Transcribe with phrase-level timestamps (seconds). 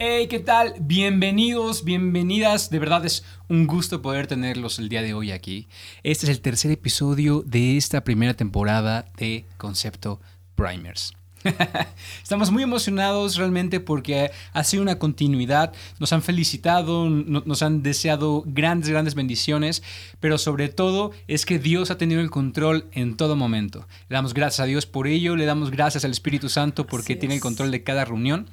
[0.00, 0.74] Hey, ¿qué tal?
[0.78, 2.70] Bienvenidos, bienvenidas.
[2.70, 5.66] De verdad es un gusto poder tenerlos el día de hoy aquí.
[6.04, 10.20] Este es el tercer episodio de esta primera temporada de Concepto
[10.54, 11.14] Primers.
[12.22, 15.72] Estamos muy emocionados realmente porque ha sido una continuidad.
[15.98, 19.82] Nos han felicitado, nos han deseado grandes, grandes bendiciones,
[20.20, 23.86] pero sobre todo es que Dios ha tenido el control en todo momento.
[24.08, 27.34] Le damos gracias a Dios por ello, le damos gracias al Espíritu Santo porque tiene
[27.34, 28.48] el control de cada reunión.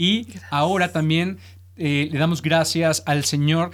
[0.00, 1.36] Y ahora también
[1.76, 3.70] eh, le damos gracias al Señor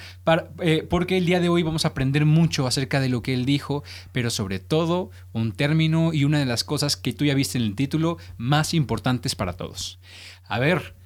[0.59, 3.45] eh, porque el día de hoy vamos a aprender mucho acerca de lo que Él
[3.45, 7.59] dijo, pero sobre todo un término y una de las cosas que tú ya viste
[7.59, 10.01] en el título más importantes para todos.
[10.49, 10.97] A ver,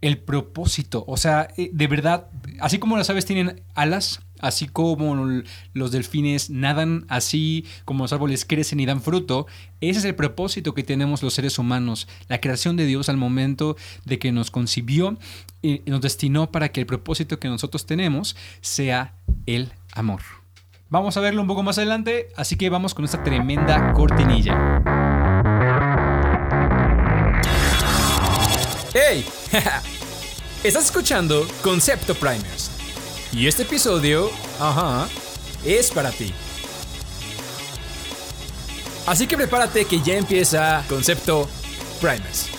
[0.00, 2.28] el propósito, o sea, eh, de verdad,
[2.60, 5.42] así como las aves tienen alas, así como
[5.72, 9.46] los delfines nadan, así como los árboles crecen y dan fruto,
[9.80, 13.76] ese es el propósito que tenemos los seres humanos, la creación de Dios al momento
[14.04, 15.18] de que nos concibió
[15.62, 19.14] y nos destinó para que el propósito que nosotros tenemos sea
[19.46, 20.22] el amor.
[20.90, 24.82] Vamos a verlo un poco más adelante, así que vamos con esta tremenda cortinilla.
[28.94, 29.24] ¡Hey!
[30.64, 32.77] Estás escuchando Concepto Primers
[33.32, 35.08] y este episodio, ajá,
[35.64, 36.32] es para ti.
[39.06, 41.48] Así que prepárate que ya empieza Concepto
[42.00, 42.50] Primers.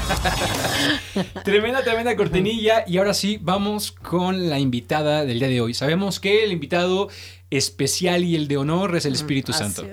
[1.44, 2.84] tremenda, tremenda cortinilla.
[2.86, 5.74] Y ahora sí, vamos con la invitada del día de hoy.
[5.74, 7.08] Sabemos que el invitado
[7.50, 9.84] especial y el de honor es el Espíritu Santo.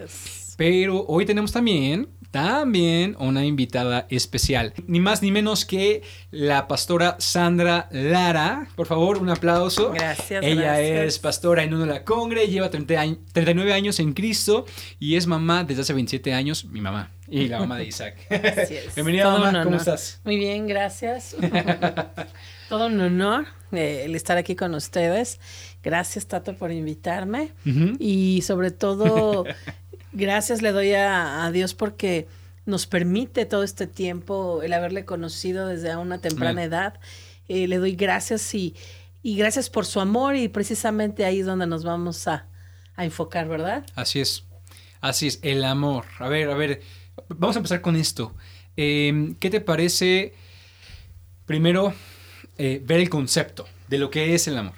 [0.58, 4.74] Pero hoy tenemos también, también una invitada especial.
[4.88, 8.68] Ni más ni menos que la pastora Sandra Lara.
[8.76, 9.92] Por favor, un aplauso.
[9.92, 10.44] Gracias.
[10.44, 14.66] Ella es pastora en uno de la Congre, lleva 39 años en Cristo
[15.00, 17.12] y es mamá desde hace 27 años, mi mamá.
[17.28, 18.16] Y la mamá de Isaac.
[18.96, 19.64] Bienvenida, mamá.
[19.64, 20.22] ¿Cómo estás?
[20.24, 21.36] Muy bien, gracias.
[22.70, 25.40] Todo un honor eh, el estar aquí con ustedes.
[25.84, 27.52] Gracias, Tato, por invitarme.
[28.00, 29.46] Y sobre todo
[30.18, 32.28] Gracias le doy a, Dios porque
[32.66, 37.00] nos permite todo este tiempo el haberle conocido desde una temprana edad.
[37.48, 38.74] Eh, le doy gracias y,
[39.24, 42.48] gracias por su amor y precisamente ahí es donde nos vamos a,
[42.98, 43.86] enfocar, ¿verdad?
[43.94, 44.44] Así es,
[45.02, 46.06] así es, el amor.
[46.18, 46.82] A ver, a ver,
[47.30, 48.34] vamos a empezar con esto.
[48.76, 50.34] Em, ¿Qué te parece
[51.46, 51.94] primero
[52.58, 54.74] eh, ver el concepto de lo que es el amor?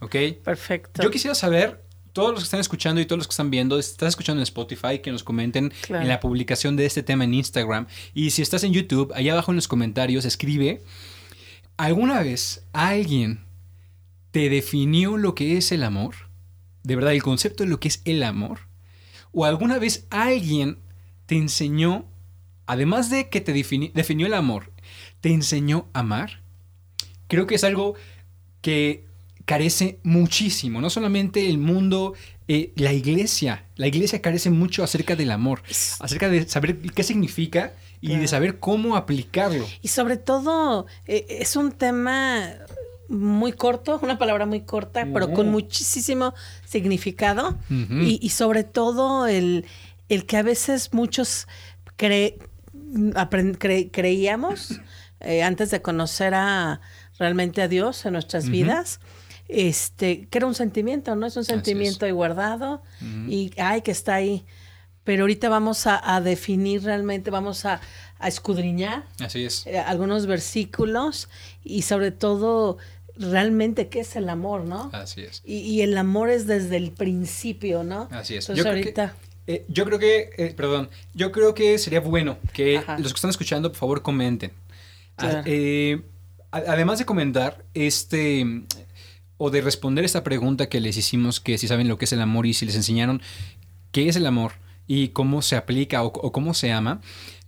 [0.00, 0.16] ¿Ok?
[0.44, 1.02] Perfecto.
[1.02, 1.85] Yo quisiera saber
[2.16, 5.00] todos los que están escuchando y todos los que están viendo, estás escuchando en Spotify,
[5.02, 7.88] que nos comenten en la publicación de este tema en Instagram.
[8.14, 10.82] Y si estás en YouTube, allá abajo en los comentarios, escribe,
[11.76, 13.44] ¿alguna vez alguien
[14.30, 16.14] te definió lo que es el amor?
[16.84, 18.60] De verdad, el concepto de lo que es el amor.
[19.32, 20.78] ¿O alguna vez alguien
[21.26, 22.06] te enseñó,
[22.64, 24.72] además de que te definió el amor,
[25.20, 26.40] te enseñó a amar?
[27.28, 27.94] Creo que es algo
[28.62, 29.04] que
[29.46, 32.14] carece muchísimo, no solamente el mundo,
[32.48, 35.62] eh, la iglesia, la iglesia carece mucho acerca del amor,
[36.00, 39.64] acerca de saber qué significa y de saber cómo aplicarlo.
[39.82, 42.54] Y sobre todo eh, es un tema
[43.08, 46.34] muy corto, una palabra muy corta, pero con muchísimo
[46.66, 47.56] significado.
[47.70, 49.64] Y, sobre todo el,
[50.08, 51.46] el, que a veces muchos
[53.92, 54.80] creíamos
[55.20, 56.80] eh, antes de conocer a
[57.18, 59.00] realmente a Dios en nuestras vidas
[59.48, 61.26] este, que era un sentimiento, ¿no?
[61.26, 62.82] Es un sentimiento ahí guardado
[63.28, 64.44] y, ay, que está ahí.
[65.04, 67.80] Pero ahorita vamos a, definir realmente, vamos a,
[68.24, 69.66] escudriñar Así es.
[69.66, 71.28] Eh, algunos versículos
[71.62, 72.78] y sobre todo
[73.14, 74.88] realmente qué es el amor, ¿no?
[74.94, 75.42] Así es.
[75.44, 78.08] Y, el amor es desde el principio, ¿no?
[78.10, 78.48] Así es.
[78.48, 79.14] Entonces ahorita...
[79.46, 83.30] Eh, yo creo que, eh, perdón, yo creo que sería bueno que los que están
[83.30, 84.50] escuchando, por favor, comenten.
[86.50, 88.44] además de comentar, este,
[89.38, 92.20] o de responder esta pregunta que les hicimos, que si saben lo que es el
[92.20, 93.22] amor y si les enseñaron
[93.92, 94.52] qué es el amor
[94.86, 97.00] y cómo se aplica o, cómo se ama,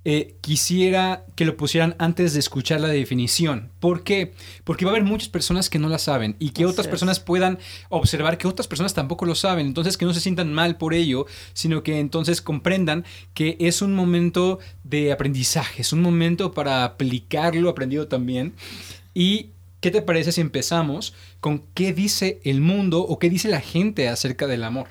[0.05, 3.71] eh, quisiera que lo pusieran antes de escuchar la definición.
[3.81, 4.33] ¿Por qué?
[4.65, 7.59] Porque va a haber muchas personas que no la saben y que otras personas puedan
[7.89, 9.67] observar que otras personas tampoco lo saben.
[9.67, 13.05] Entonces que no se sientan mal por ello, sino que entonces comprendan
[13.35, 18.55] que es un momento de aprendizaje, es un momento para aplicar lo aprendido también.
[19.15, 23.61] Y ¿Qué te parece si empezamos con qué dice el mundo o qué dice la
[23.61, 24.89] gente acerca del amor?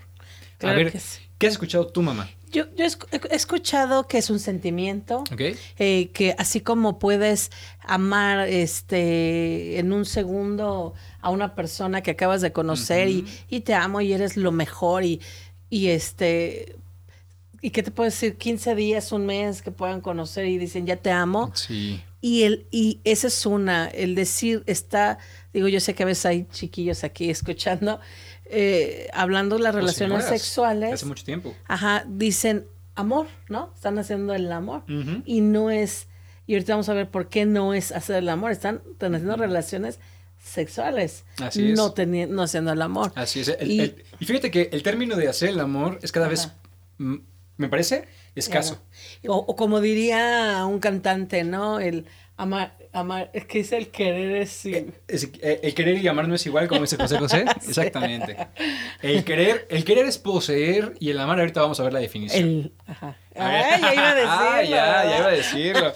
[0.61, 0.91] a ver,
[1.37, 2.29] ¿qué has escuchado tú, mamá?
[2.51, 7.51] Yo, he escuchado que es un sentimiento, eh, que así como puedes
[7.81, 13.99] amar este en un segundo a una persona que acabas de conocer y, te amo
[13.99, 15.19] y eres lo mejor y
[15.69, 16.75] y este,
[17.61, 18.37] ¿y qué te puedo decir?
[18.37, 21.51] 15 días, un mes que puedan conocer y dicen, ya te amo.
[21.53, 22.01] Sí.
[22.19, 25.19] Y, el, y esa es una, el decir, está,
[25.53, 27.99] digo, yo sé que a veces hay chiquillos aquí escuchando,
[28.45, 30.93] eh, hablando de las relaciones señoras, sexuales.
[30.93, 31.53] Hace mucho tiempo.
[31.67, 32.65] Ajá, dicen
[32.95, 33.71] amor, ¿no?
[33.75, 34.83] Están haciendo el amor.
[35.25, 36.07] Y no es,
[36.47, 38.51] y ahorita vamos a ver por qué no es hacer el amor.
[38.51, 39.99] Están teniendo relaciones
[40.43, 41.23] sexuales.
[41.41, 41.77] Así es.
[41.77, 41.93] No,
[42.29, 43.11] no haciendo el amor.
[43.15, 43.49] Así es.
[43.49, 46.45] El- Y- el- y fíjate que el término de hacer el amor es cada vez,
[46.45, 46.55] Ajá.
[47.57, 48.07] me parece,
[48.39, 48.81] escaso.
[49.27, 51.79] O, o como diría un cantante, ¿no?
[51.79, 52.05] El
[52.37, 54.65] amar, amar, es que dice el querer es.
[54.65, 57.45] Es- eh, el querer y amar no es igual, como dice José José.
[57.67, 58.37] Exactamente.
[59.01, 62.43] El querer, el querer es poseer y el amar, ahorita vamos a ver la definición.
[62.47, 63.15] El, ajá.
[63.35, 64.31] Ay, ya iba a decirlo.
[64.31, 65.93] Ah, ya, iba a decirlo.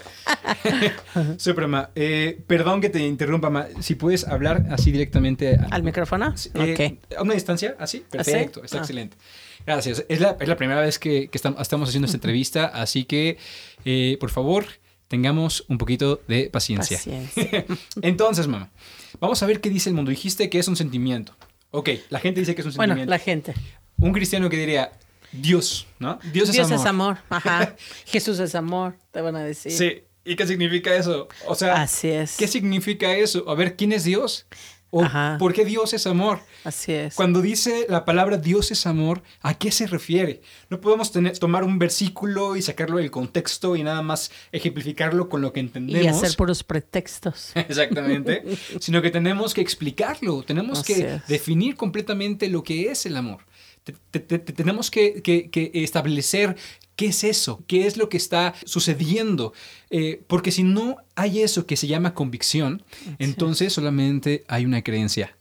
[1.37, 1.89] Super, ma.
[1.95, 3.67] Eh, perdón que te interrumpa, ma.
[3.81, 5.55] Si puedes hablar así directamente.
[5.55, 6.33] a- ¿Al micrófono?
[6.55, 7.17] eh, ok.
[7.17, 7.75] ¿A una distancia?
[7.79, 8.03] ¿Así?
[8.09, 8.81] Perfecto, está Ah.
[8.81, 9.17] excelente.
[9.65, 10.05] Gracias.
[10.09, 13.37] Es la, es la primera vez que, que estam- estamos haciendo esta entrevista, así que,
[13.85, 14.65] eh, por favor,
[15.11, 16.97] tengamos un poquito de paciencia.
[16.97, 17.65] Paciencia.
[18.01, 18.71] Entonces, mamá,
[19.19, 20.09] vamos a ver qué dice el mundo.
[20.09, 21.35] Dijiste que es un sentimiento.
[21.71, 23.09] Ok, la gente dice que es un Bueno, sentimiento.
[23.11, 23.53] la gente.
[23.99, 24.93] Un cristiano que diría,
[25.33, 26.17] Dios, ¿no?
[26.31, 26.79] Dios es Dios amor.
[26.79, 27.17] es amor.
[27.29, 27.75] Ajá.
[28.05, 29.71] Jesús es amor, te van a decir.
[29.73, 30.03] Sí.
[30.23, 31.27] ¿Y qué significa eso?
[31.47, 32.37] O sea, Así es.
[32.37, 33.49] ¿qué significa eso?
[33.49, 34.45] A ver, ¿quién es Dios?
[34.93, 35.37] ¿O Ajá.
[35.39, 36.39] por qué Dios es amor?
[36.65, 37.15] Así es.
[37.15, 40.41] Cuando dice la palabra Dios es amor, ¿a qué se refiere?
[40.69, 45.41] No podemos tener- tomar un versículo y sacarlo del contexto y nada más ejemplificarlo con
[45.41, 46.03] lo que entendemos.
[46.03, 47.51] y hacer puros pretextos.
[47.55, 48.43] Exactamente.
[48.81, 51.27] sino que tenemos que explicarlo, tenemos Así que es.
[51.27, 53.39] definir completamente lo que es el amor.
[53.83, 56.55] Te- te- te- te- tenemos que, que- que establecer
[56.95, 59.53] qué es eso, qué es lo que está sucediendo.
[59.89, 62.83] Eh, porque si no hay eso que se llama convicción,
[63.17, 65.35] entonces solamente hay una creencia.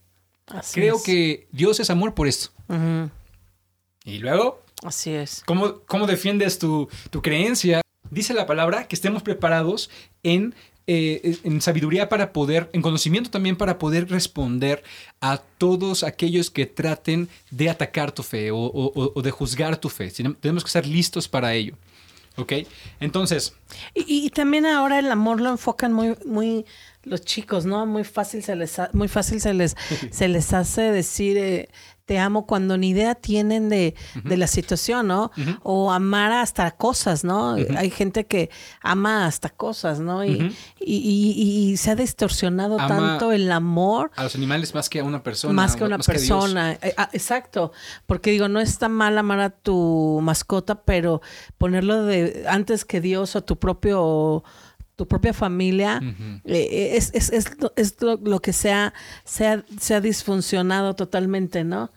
[0.46, 1.02] Así Creo es.
[1.02, 2.50] que Dios es amor por esto.
[4.04, 5.42] Y luego, Así es.
[5.44, 7.82] ¿Cómo, cómo defiendes tu, tu creencia?
[8.10, 9.90] Dice la palabra que estemos preparados
[10.22, 10.54] en,
[10.86, 14.82] eh, en sabiduría para poder, en conocimiento también para poder responder
[15.20, 19.76] a todos aquellos que traten de atacar tu fe o, o- o- o de juzgar
[19.76, 20.08] tu fe.
[20.08, 21.76] Tenem- Tenemos que estar listos para ello.
[22.36, 22.52] ¿Ok?
[23.00, 23.54] Entonces,
[23.94, 26.64] Y, y también ahora el amor lo enfocan muy, muy
[27.02, 27.84] los chicos, ¿no?
[27.86, 29.76] Muy fácil se les, ha- muy fácil se les,
[30.10, 31.68] se les hace decir eh,
[32.10, 35.30] te amo cuando ni idea tienen de, de la situación, ¿no?
[35.62, 37.54] O amar hasta cosas, ¿no?
[37.76, 38.50] Hay gente que
[38.82, 40.24] ama hasta cosas, ¿no?
[40.24, 44.88] Y, y, y- y se ha distorsionado Ama tanto el amor a los animales más
[44.88, 45.54] que a una persona.
[45.54, 46.06] más que una Dios.
[46.08, 46.72] persona.
[46.82, 47.70] Eh, ah, exacto.
[48.06, 51.22] Porque digo, no está mal amar a tu mascota, pero
[51.58, 54.42] ponerlo de antes que Dios o tu propio
[55.00, 56.40] tu propia familia Ujú.
[56.44, 58.92] eh, es, es, es lo, es lo- lo que se ha,
[59.24, 61.90] se, ha, se ha disfuncionado totalmente, ¿no?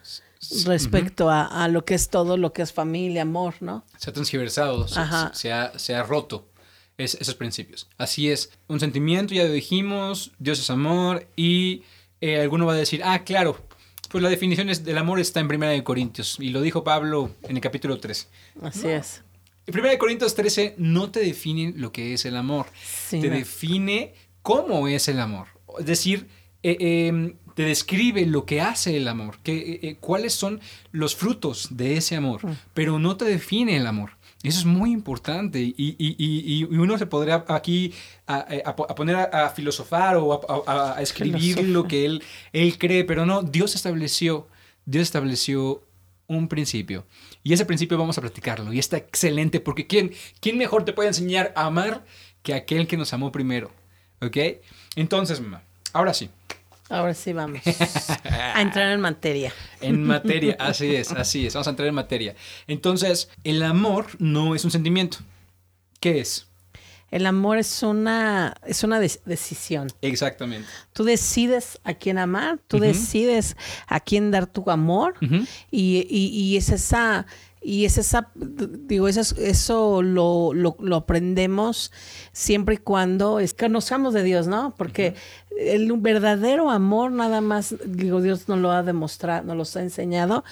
[0.65, 3.83] Respecto a, a lo que es todo, lo que es familia, amor, ¿no?
[3.97, 6.47] se ha transgiversado, se, ha, se ha roto
[6.97, 7.89] es- esos principios.
[7.97, 11.83] Así es, un sentimiento, ya lo dijimos, Dios es amor y
[12.21, 13.57] eh, alguno va a decir, ah, claro,
[14.09, 17.57] pues la definición es- del amor está en 1 Corintios y lo dijo Pablo en
[17.57, 18.29] el capítulo 3.
[18.61, 19.23] Así es.
[19.65, 23.35] En 1 Corintios 13 no te define lo que es el amor, Sí, te no.
[23.35, 25.47] define cómo es el amor.
[25.79, 26.27] Es decir,
[26.63, 30.59] eh, eh, te describe lo que hace el amor, que, eh, eh, cuáles son
[30.91, 32.57] los frutos de ese amor, Mm.
[32.73, 34.11] pero no te define el amor.
[34.43, 37.93] Eso es muy importante y, y- y- y- y uno se podría aquí
[38.27, 43.05] a, a- a poner a, a filosofar o a, escribir lo que él, él cree,
[43.05, 44.47] pero no, Dios estableció,
[44.85, 45.81] Dios estableció
[46.27, 47.05] un principio.
[47.43, 48.73] Y ese principio vamos a platicarlo.
[48.73, 52.05] Y está excelente porque ¿quién, quién mejor te puede enseñar a amar
[52.41, 53.71] que aquel que nos amó primero?
[54.21, 54.37] ¿Ok?
[54.95, 56.29] Entonces, mamá, ahora sí,
[56.89, 57.61] Ahora sí vamos
[58.23, 59.53] a entrar en materia.
[59.81, 62.35] en materia, así es, así es, vamos a entrar en materia.
[62.67, 65.17] Entonces, el amor no es un sentimiento.
[65.99, 66.47] ¿Qué es?
[67.13, 69.91] El amor es una, es una decisión.
[70.01, 70.67] Exactamente.
[70.93, 73.55] Tú decides a quién amar, tú decides
[73.87, 75.13] a quién dar tu amor
[75.69, 77.25] y, y- y es esa,
[77.63, 81.91] y es esa, digo, eso, es- eso lo, lo- lo aprendemos
[82.31, 84.75] siempre y cuando es, conozcamos de Dios, ¿no?
[84.77, 85.15] Porque
[85.57, 90.43] el verdadero amor nada más, digo, Dios nos lo ha demostrado, nos lo ha enseñado.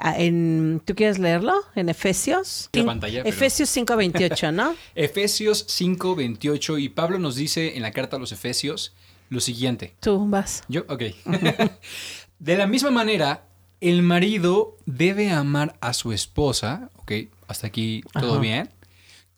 [0.00, 1.54] ah, En, ¿Tú quieres leerlo?
[1.74, 2.68] En Efesios.
[2.72, 4.74] La pantalla, pero- Efesios 5.28, ¿no?
[4.94, 8.94] Efesios 5, 28 y Pablo nos dice en la carta a los Efesios
[9.28, 9.94] lo siguiente.
[10.00, 10.62] Tú vas.
[10.68, 11.02] Yo, ok.
[12.38, 13.44] de la misma manera,
[13.80, 17.12] el marido debe amar a su esposa, ok,
[17.48, 18.40] hasta aquí todo Ajá.
[18.40, 18.70] bien,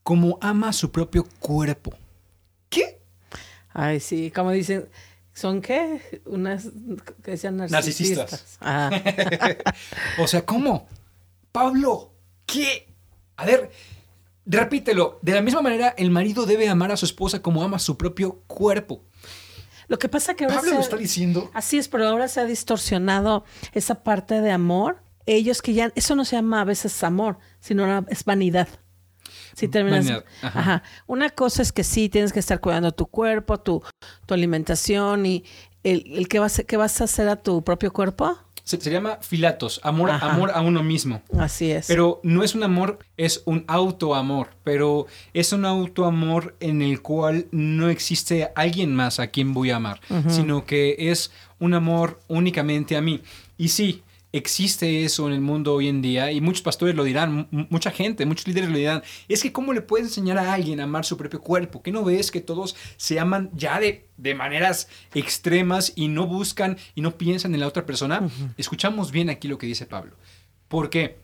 [0.03, 1.93] como ama a su propio cuerpo.
[2.69, 3.01] ¿Qué?
[3.73, 4.89] Ay, sí, como dicen,
[5.35, 6.23] ¿son qué?
[6.27, 6.69] Unas
[7.23, 8.33] que decían narcisistas.
[8.33, 8.59] Narcisistas.
[8.61, 8.91] Ah,
[10.19, 10.89] O sea, ¿cómo?
[11.53, 12.13] Pablo,
[12.47, 12.89] ¿qué?
[13.37, 13.71] A ver,
[14.47, 15.19] repítelo.
[15.23, 18.41] De la misma manera, el marido debe amar a su esposa como ama su propio
[18.47, 19.03] cuerpo.
[19.89, 21.51] Lo que pasa que ahora Pablo se lo ha- está diciendo.
[21.55, 25.03] Así es, pero ahora se ha distorsionado esa parte de amor.
[25.27, 28.69] Ellos que ya, eso no se llama a veces amor, sino una- es vanidad.
[29.55, 30.05] Si terminas.
[30.07, 30.61] Vanidad, ajá.
[30.61, 30.83] Ajá.
[31.07, 33.83] Una cosa es que sí tienes que estar cuidando tu cuerpo, tu,
[34.27, 35.45] tu alimentación y
[35.83, 38.39] el, el que vas, a- que vas a hacer a tu propio cuerpo.
[38.69, 40.31] Se, se llama filatos, amor, Ajá.
[40.31, 41.23] amor a uno mismo.
[41.39, 41.87] Así es.
[41.87, 44.51] Pero no es un amor, es un autoamor.
[44.63, 49.77] Pero es un autoamor en el cual no existe alguien más a quien voy a
[49.77, 53.23] amar, sino que es un amor únicamente a mí.
[53.57, 57.49] Y sí, existe eso en el mundo hoy en día y muchos pastores lo dirán,
[57.51, 59.03] mucha gente, muchos líderes lo dirán.
[59.29, 61.83] Es que ¿cómo le puedes enseñar a alguien a amar su propio cuerpo?
[61.83, 66.77] ¿Que no ves que todos se aman ya de, de maneras extremas y no buscan
[66.95, 68.29] y no piensan en la otra persona?
[68.57, 70.17] Escuchamos bien aquí lo que dice Pablo.
[70.69, 71.19] ¿Por qué?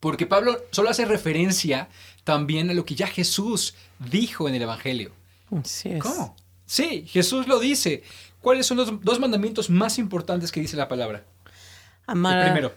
[0.00, 1.88] Porque Pablo solo hace referencia
[2.24, 5.12] también a lo que ya Jesús dijo en el Evangelio.
[5.50, 6.02] Así es.
[6.02, 6.36] ¿Cómo?
[6.66, 8.02] Sí, Jesús lo dice.
[8.40, 11.24] ¿Cuáles son los dos mandamientos más importantes que dice la palabra?
[12.08, 12.72] Amar, El a- primero,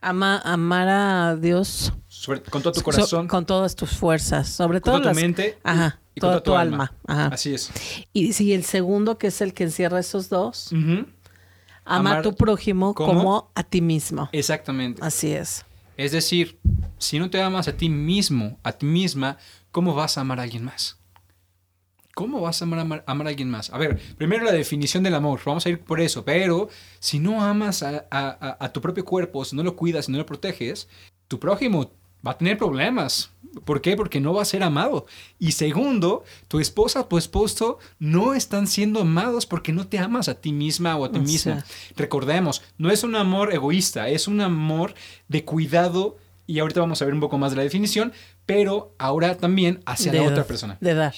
[0.00, 4.80] ama- amar a Dios sobre- con todo tu so- corazón, con todas tus fuerzas, sobre
[4.80, 6.92] con todo toda tu las- mente Ajá, y con toda toda tu alma.
[7.06, 7.26] Ajá.
[7.28, 7.70] Así es.
[8.12, 10.70] Y sí, el segundo, que es el que encierra esos dos,
[11.84, 13.12] ama Amar- a tu prójimo ¿Cómo?
[13.14, 14.28] como a ti mismo.
[14.32, 15.00] Exactamente.
[15.04, 15.64] Así es.
[15.96, 16.58] Es decir,
[16.98, 19.38] si no te amas a ti mismo, a ti misma,
[19.70, 20.98] ¿cómo vas a amar a alguien más?
[22.14, 23.70] ¿Cómo vas a amar, amar- amar a alguien más?
[23.70, 26.68] A ver, primero la definición del amor, vamos a ir por eso, pero
[27.00, 30.18] si no amas a, a- a- tu propio cuerpo, si no lo cuidas, si no
[30.18, 30.88] lo proteges,
[31.26, 31.90] tu prójimo
[32.26, 33.30] va a tener problemas.
[33.64, 33.96] ¿Por qué?
[33.96, 35.06] Porque no va a ser amado.
[35.38, 40.34] Y segundo, tu esposa, tu esposo no están siendo amados porque no te amas a
[40.40, 41.54] ti misma o a ti O mismo.
[41.54, 41.64] sea.
[41.96, 44.94] Recordemos, no es un amor egoísta, es un amor
[45.28, 46.16] de cuidado,
[46.46, 48.12] y ahorita vamos a ver un poco más de la definición,
[48.46, 50.76] pero ahora también hacia de, la otra persona.
[50.80, 51.14] De dar.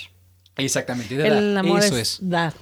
[0.57, 1.65] Exactamente, de El dar.
[1.65, 2.55] amor eso es, dar.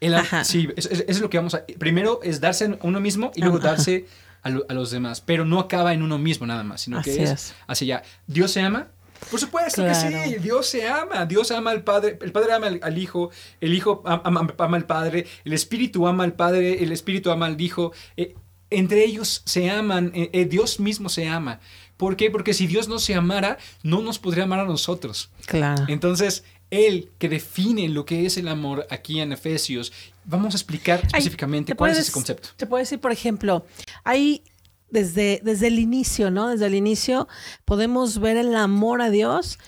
[0.00, 0.14] El
[0.44, 1.64] sí, es- es- eso es lo que vamos a...
[1.78, 3.68] Primero es darse a uno mismo y luego Ajá.
[3.72, 4.06] darse
[4.42, 7.14] a, lo- a los demás, pero no acaba en uno mismo nada más, sino Así
[7.14, 7.54] que es, es.
[7.66, 8.06] hacia allá.
[8.26, 8.88] ¿Dios se ama?
[9.30, 10.08] Por supuesto que sí,
[10.40, 13.30] Dios se ama, Dios ama al Padre, el Padre ama al, al Hijo,
[13.60, 17.44] el Hijo am- ama, ama al Padre, el Espíritu ama al Padre, el Espíritu ama
[17.44, 18.34] al Hijo, eh,
[18.70, 21.60] entre ellos se aman, eh, eh, Dios mismo se ama.
[21.98, 22.30] ¿Por qué?
[22.30, 25.30] Porque si Dios no se amara, no nos podría amar a nosotros.
[25.44, 25.84] Claro.
[25.88, 29.92] Entonces, él que define lo que es el amor aquí en Efesios,
[30.24, 32.50] vamos a explicar específicamente ¿te cuál es ese concepto.
[32.56, 33.64] Te puedo decir, por ejemplo,
[34.04, 34.44] hay
[34.90, 36.48] desde, desde el inicio, ¿no?
[36.48, 37.28] Desde el inicio
[37.64, 39.58] podemos ver el amor a Dios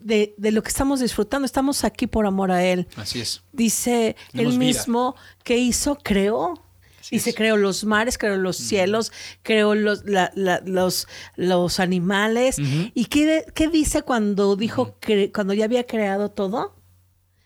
[0.00, 1.46] de, de lo que estamos disfrutando.
[1.46, 2.88] Estamos aquí por amor a Él.
[2.96, 3.42] Así es.
[3.52, 4.66] Dice Tenemos Él vida.
[4.68, 6.62] mismo que hizo, creó.
[7.06, 7.36] Así Dice, es.
[7.36, 12.56] creó los mares, creó los cielos, creó los, la- la- los, los animales.
[12.58, 16.74] ¿Y qué, qué dice cuando dijo, cre- cuando ya había creado todo?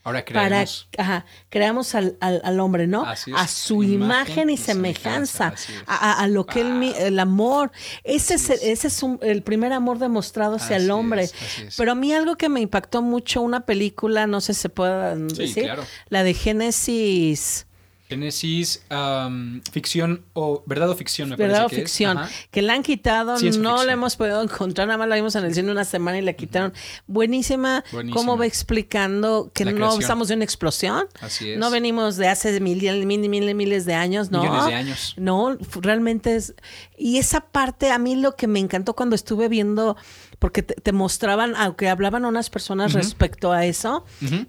[0.02, 0.88] Ahora para creemos.
[0.96, 3.04] ajá, creamos al, al- al hombre, ¿no?
[3.04, 3.36] Así es.
[3.36, 5.68] A su imagen, y semejanza, es.
[5.86, 7.70] a, lo que él el amor,
[8.02, 8.62] ese es, Así es.
[8.62, 11.24] ese es un- el primer amor demostrado hacia Así el hombre.
[11.24, 11.34] es.
[11.76, 15.14] Pero a mí algo que me impactó mucho, una película, no sé si se pueda
[15.16, 15.84] Sí, decir, claro.
[16.08, 17.66] la de Génesis,
[18.10, 21.90] Génesis, am, ficción o verdad o ficción, me verdad o parece que es.
[21.90, 22.18] ficción,
[22.50, 25.44] que la han quitado, Ciencia no la hemos podido encontrar, nada más la vimos en
[25.44, 26.72] el cine una semana y la quitaron.
[27.06, 28.20] Buenísima, Buenísima.
[28.20, 31.06] cómo va explicando que no estamos de una explosión.
[31.20, 31.58] Así es.
[31.58, 34.42] No venimos de hace mil, mil, mil, miles de años, ¿no?
[34.42, 35.14] Millones de años.
[35.16, 36.54] No, realmente es...
[37.02, 39.96] Y esa parte, a mí lo que me encantó cuando estuve viendo,
[40.38, 44.04] porque te, te mostraban, aunque hablaban unas personas respecto a eso,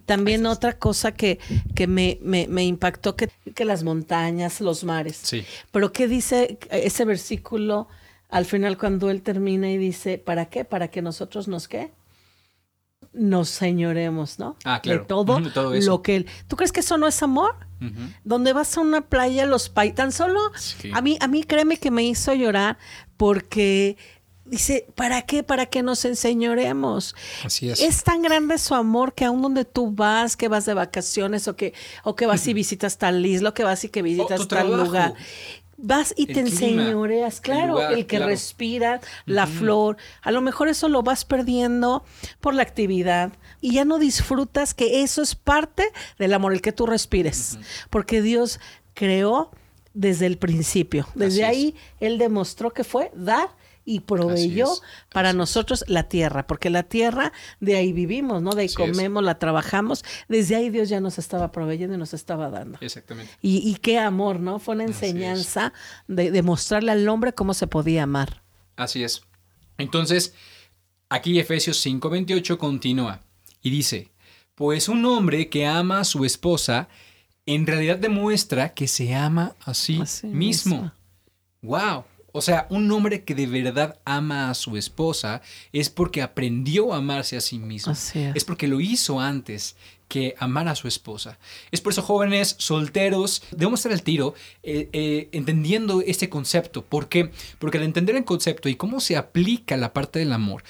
[0.05, 1.39] también otra cosa que,
[1.75, 5.17] que me, me- me impactó, que, que las montañas, los mares.
[5.23, 5.45] Sí.
[5.71, 7.87] Pero ¿qué dice ese versículo
[8.29, 10.65] al final cuando él termina y dice, ¿para qué?
[10.65, 11.91] Para que nosotros nos qué?
[13.13, 14.55] Nos señoremos, ¿no?
[14.63, 15.01] Ah, claro.
[15.01, 15.89] De todo, todo eso.
[15.91, 16.27] lo que él...
[16.47, 17.55] ¿Tú crees que eso no es amor?
[18.23, 20.91] Donde vas a una playa, los países, tan solo, Sí.
[20.93, 22.77] a mí, a mí créeme que me hizo llorar
[23.17, 23.97] porque
[24.45, 25.43] dice, ¿para qué?
[25.43, 27.15] Para que nos enseñoremos.
[27.43, 27.79] Así es.
[27.81, 31.55] Es tan grande su amor que aún donde tú vas, que vas de vacaciones o
[31.55, 31.73] que,
[32.03, 34.83] o que vas y visitas tal isla, o que vas y que visitas tal trabajo.
[34.83, 35.13] lugar.
[35.83, 38.27] Vas y El te enseñoreas, claro, el, lugar, que claro.
[38.27, 39.97] respira, la flor.
[40.21, 42.03] A lo mejor eso lo vas perdiendo
[42.39, 45.87] por la actividad y ya no disfrutas que eso es parte
[46.19, 47.57] del amor, el que tú respires.
[47.89, 48.59] Porque Dios
[48.93, 49.51] creó
[49.93, 51.07] desde el principio.
[51.15, 51.57] Desde Así es.
[51.57, 53.49] ahí Él demostró que fue dar
[53.85, 54.67] y proveyó
[55.11, 58.51] para así nosotros la tierra, porque la tierra de ahí vivimos, ¿no?
[58.51, 58.89] De ahí Así es.
[58.89, 60.03] comemos, la trabajamos.
[60.27, 62.77] Desde ahí Dios ya nos estaba proveyendo y nos estaba dando.
[62.81, 63.31] Exactamente.
[63.41, 64.59] Y, y qué amor, ¿no?
[64.59, 65.73] Fue una enseñanza
[66.07, 68.43] de, de mostrarle al hombre cómo se podía amar.
[68.75, 69.23] Así es.
[69.77, 70.33] Entonces,
[71.09, 73.21] aquí Efesios 5:28 continúa
[73.61, 74.11] y dice,
[74.55, 76.87] pues un hombre que ama a su esposa
[77.45, 80.91] en realidad demuestra que se ama a sí, mismo.
[81.61, 82.05] ¡Wow!
[82.31, 85.41] O sea, un hombre que de verdad ama a su esposa
[85.73, 87.93] es porque aprendió a amarse a sí mismo.
[87.93, 88.43] es.
[88.45, 89.75] porque lo hizo antes
[90.07, 91.37] que amar a su esposa.
[91.71, 96.83] Es por eso, jóvenes solteros, debemos estar al tiro eh, eh, entendiendo este concepto.
[96.83, 97.31] ¿Por qué?
[97.59, 100.63] Porque al entender el concepto y cómo se aplica la parte del amor,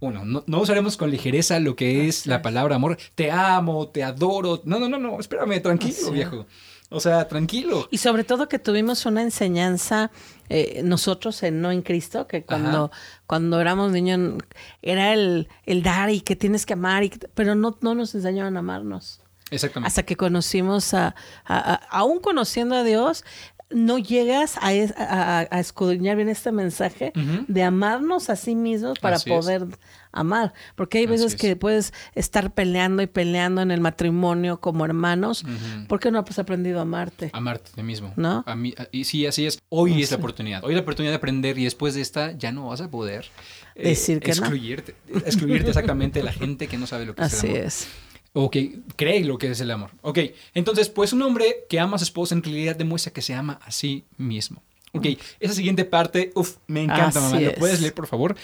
[0.00, 2.98] bueno, no, usaremos con ligereza lo que es la palabra amor.
[3.14, 4.60] Te amo, te adoro.
[4.64, 6.46] No, no, no, no, espérame, tranquilo, viejo.
[6.94, 7.88] O sea, tranquilo.
[7.90, 10.12] Y sobre todo que tuvimos una enseñanza
[10.48, 12.92] eh, nosotros en No en Cristo, que cuando,
[13.26, 14.42] cuando éramos niños
[14.80, 18.56] era el, el, dar y que tienes que amar, y pero no, no nos enseñaban
[18.56, 19.20] a amarnos.
[19.50, 19.88] Exactamente.
[19.88, 21.14] Hasta que conocimos a,
[21.90, 23.24] aún conociendo a Dios,
[23.74, 24.68] no llegas a,
[25.50, 27.12] a, escudriñar bien este mensaje
[27.48, 29.66] de amarnos a sí mismos para poder
[30.12, 30.54] amar.
[30.76, 35.44] Porque hay veces que puedes estar peleando y peleando en el matrimonio como hermanos.
[35.88, 37.30] ¿Por qué no has aprendido a amarte?
[37.32, 38.12] Amarte de mismo.
[38.16, 38.44] ¿No?
[38.46, 39.60] A mí, y sí, así es.
[39.68, 40.64] Hoy es la oportunidad.
[40.64, 43.26] Hoy es la oportunidad de aprender y después de esta ya no vas a poder
[43.74, 47.32] eh, decir que excluirte, excluirte exactamente de la gente que no sabe lo que es
[47.42, 47.56] el amor.
[47.58, 47.88] Así es.
[48.34, 49.92] O que cree lo que es el amor.
[50.02, 50.18] Ok,
[50.54, 53.60] entonces, pues un hombre que ama a su esposa en realidad demuestra que se ama
[53.62, 54.62] a sí mismo.
[54.92, 55.06] Ok,
[55.40, 57.40] esa siguiente parte, uff, me encanta, mamá.
[57.40, 58.36] ¿Lo puedes leer, por favor?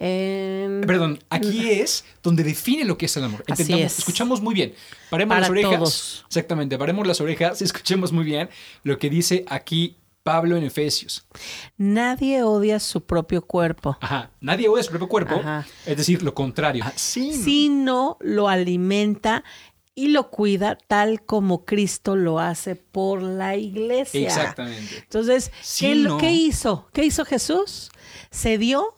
[0.00, 3.44] Perdón, aquí es donde define lo que es el amor.
[3.46, 4.74] Entendamos, escuchamos muy bien.
[5.10, 6.24] Paremos las orejas.
[6.26, 8.48] Exactamente, paremos las orejas y escuchemos muy bien
[8.82, 11.26] lo que dice aquí Pablo en Efesios.
[11.76, 13.96] Nadie odia su propio cuerpo.
[14.00, 15.40] Ajá, nadie odia su propio cuerpo.
[15.86, 16.84] Es decir, lo contrario.
[16.86, 19.44] Ah, Sino lo alimenta
[19.94, 24.26] y lo cuida tal como Cristo lo hace por la iglesia.
[24.26, 24.98] Exactamente.
[24.98, 26.88] Entonces, ¿qué, ¿qué hizo?
[26.92, 27.90] ¿Qué hizo Jesús?
[28.30, 28.94] Se dio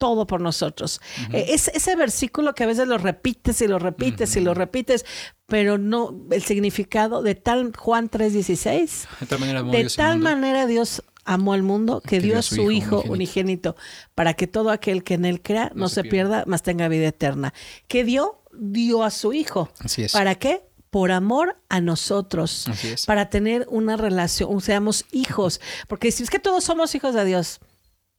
[0.00, 0.98] todo por nosotros.
[1.30, 5.04] Eh, es, ese versículo que a veces lo repites y lo repites y lo repites,
[5.44, 9.06] pero no el significado de tal Juan 3:16.
[9.20, 13.02] De tal manera, de tal manera Dios amó al mundo que, dio a su Hijo
[13.06, 13.76] unigénito.
[14.14, 17.52] para que todo aquel que en él crea no, se, pierda, mas tenga vida eterna.
[17.86, 18.42] ¿Qué dio?
[18.58, 19.68] Dio a su Hijo.
[19.80, 20.12] Así es.
[20.12, 20.62] ¿Para qué?
[20.88, 23.06] por amor a nosotros, Así es.
[23.06, 27.60] para tener una relación, seamos hijos, porque si es que todos somos hijos de Dios,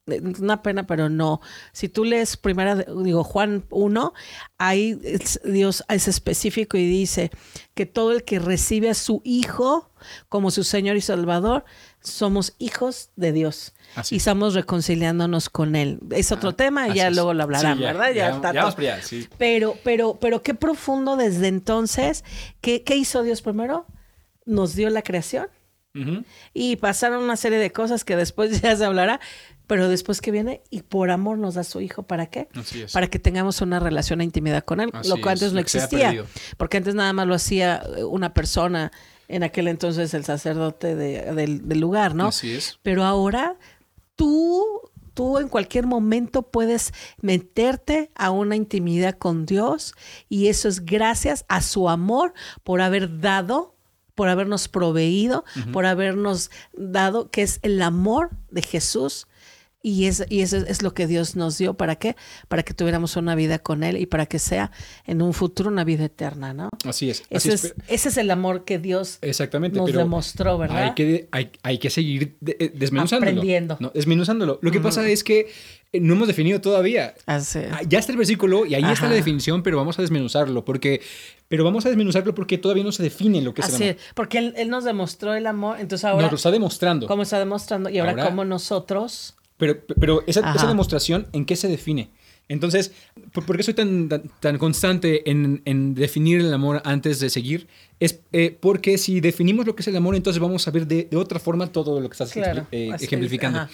[0.06, 1.40] una pena, pero no.
[1.72, 4.12] Si tú lees primera, digo, Juan 1,
[4.58, 4.98] ahí
[5.44, 7.30] Dios es específico y dice
[7.74, 9.92] que todo el que recibe a su Hijo
[10.28, 11.64] como su Señor y Salvador,
[12.00, 13.74] somos hijos de Dios.
[14.10, 16.00] Y estamos reconciliándonos con Él.
[16.10, 18.12] Es otro ah, tema y ya luego lo hablarán, ¿verdad?
[18.12, 18.52] Ya, está
[19.38, 22.24] Pero, pero, pero qué profundo desde entonces.
[22.60, 23.86] ¿Qué, qué hizo Dios primero?
[24.44, 25.48] Nos dio la creación.
[26.54, 29.20] Y pasaron una serie de cosas que después ya se hablará,
[29.66, 32.48] pero después que viene y por amor nos da su hijo, ¿para qué?
[32.92, 36.24] Para que tengamos una relación de intimidad con él, lo que antes no existía,
[36.56, 38.92] porque antes nada más lo hacía eh, una persona,
[39.28, 42.28] en aquel entonces el sacerdote del, lugar, ¿no?
[42.28, 42.78] Así es.
[42.82, 43.56] Pero ahora
[44.14, 44.62] tú
[45.14, 49.94] tú en cualquier momento puedes meterte a una intimidad con Dios
[50.28, 53.76] y eso es gracias a su amor por haber dado,
[54.14, 59.26] por habernos proveído, por habernos dado, que es el amor de Jesús
[59.82, 61.74] y, es, y eso es lo que Dios nos dio.
[61.74, 62.16] ¿Para qué?
[62.48, 64.70] Para que tuviéramos una vida con Él y para que sea
[65.06, 66.68] en un futuro una vida eterna, ¿no?
[66.84, 67.24] Así es.
[67.30, 70.84] ese, es, ese es el amor que Dios Exactamente, nos demostró, ¿verdad?
[70.84, 73.32] Hay que, hay, hay que seguir eh, desmenuzándolo.
[73.32, 73.76] Aprendiendo.
[73.80, 73.90] ¿no?
[73.92, 74.58] Desmenuzándolo.
[74.62, 75.50] Lo que pasa es que
[75.92, 77.14] eh, no hemos definido todavía.
[77.26, 77.58] Así.
[77.70, 81.00] Ah, ya está el versículo y ahí está la definición, pero vamos a desmenuzarlo porque
[81.48, 83.96] pero vamos a desmenuzarlo porque todavía no se define lo que es el amor.
[84.14, 87.06] porque él, nos demostró el amor, entonces ahora nos lo está demostrando.
[87.06, 87.90] ¿Cómo está demostrando?
[87.90, 92.10] Y ahora, ahora cómo nosotros pero, pero esa, demostración, ¿en qué se define?
[92.48, 92.90] Entonces,
[93.32, 94.08] ¿por, qué soy tan,
[94.40, 97.68] tan, constante en, definir el amor antes de seguir?
[98.00, 101.08] Es eh, porque si definimos lo que es el amor, entonces vamos a ver de,
[101.14, 103.68] otra forma todo lo que estás eh, ejemplificando.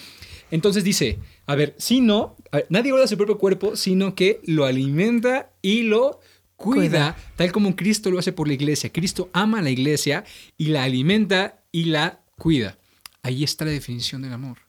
[0.51, 2.35] Entonces dice, a ver, si no,
[2.69, 6.19] nadie odia su propio cuerpo, sino que lo alimenta y lo
[6.55, 8.91] cuida, tal como Cristo lo hace por la iglesia.
[8.91, 10.23] Cristo ama a la iglesia
[10.55, 12.77] y la alimenta y la cuida.
[13.23, 14.68] Ahí está la definición del amor.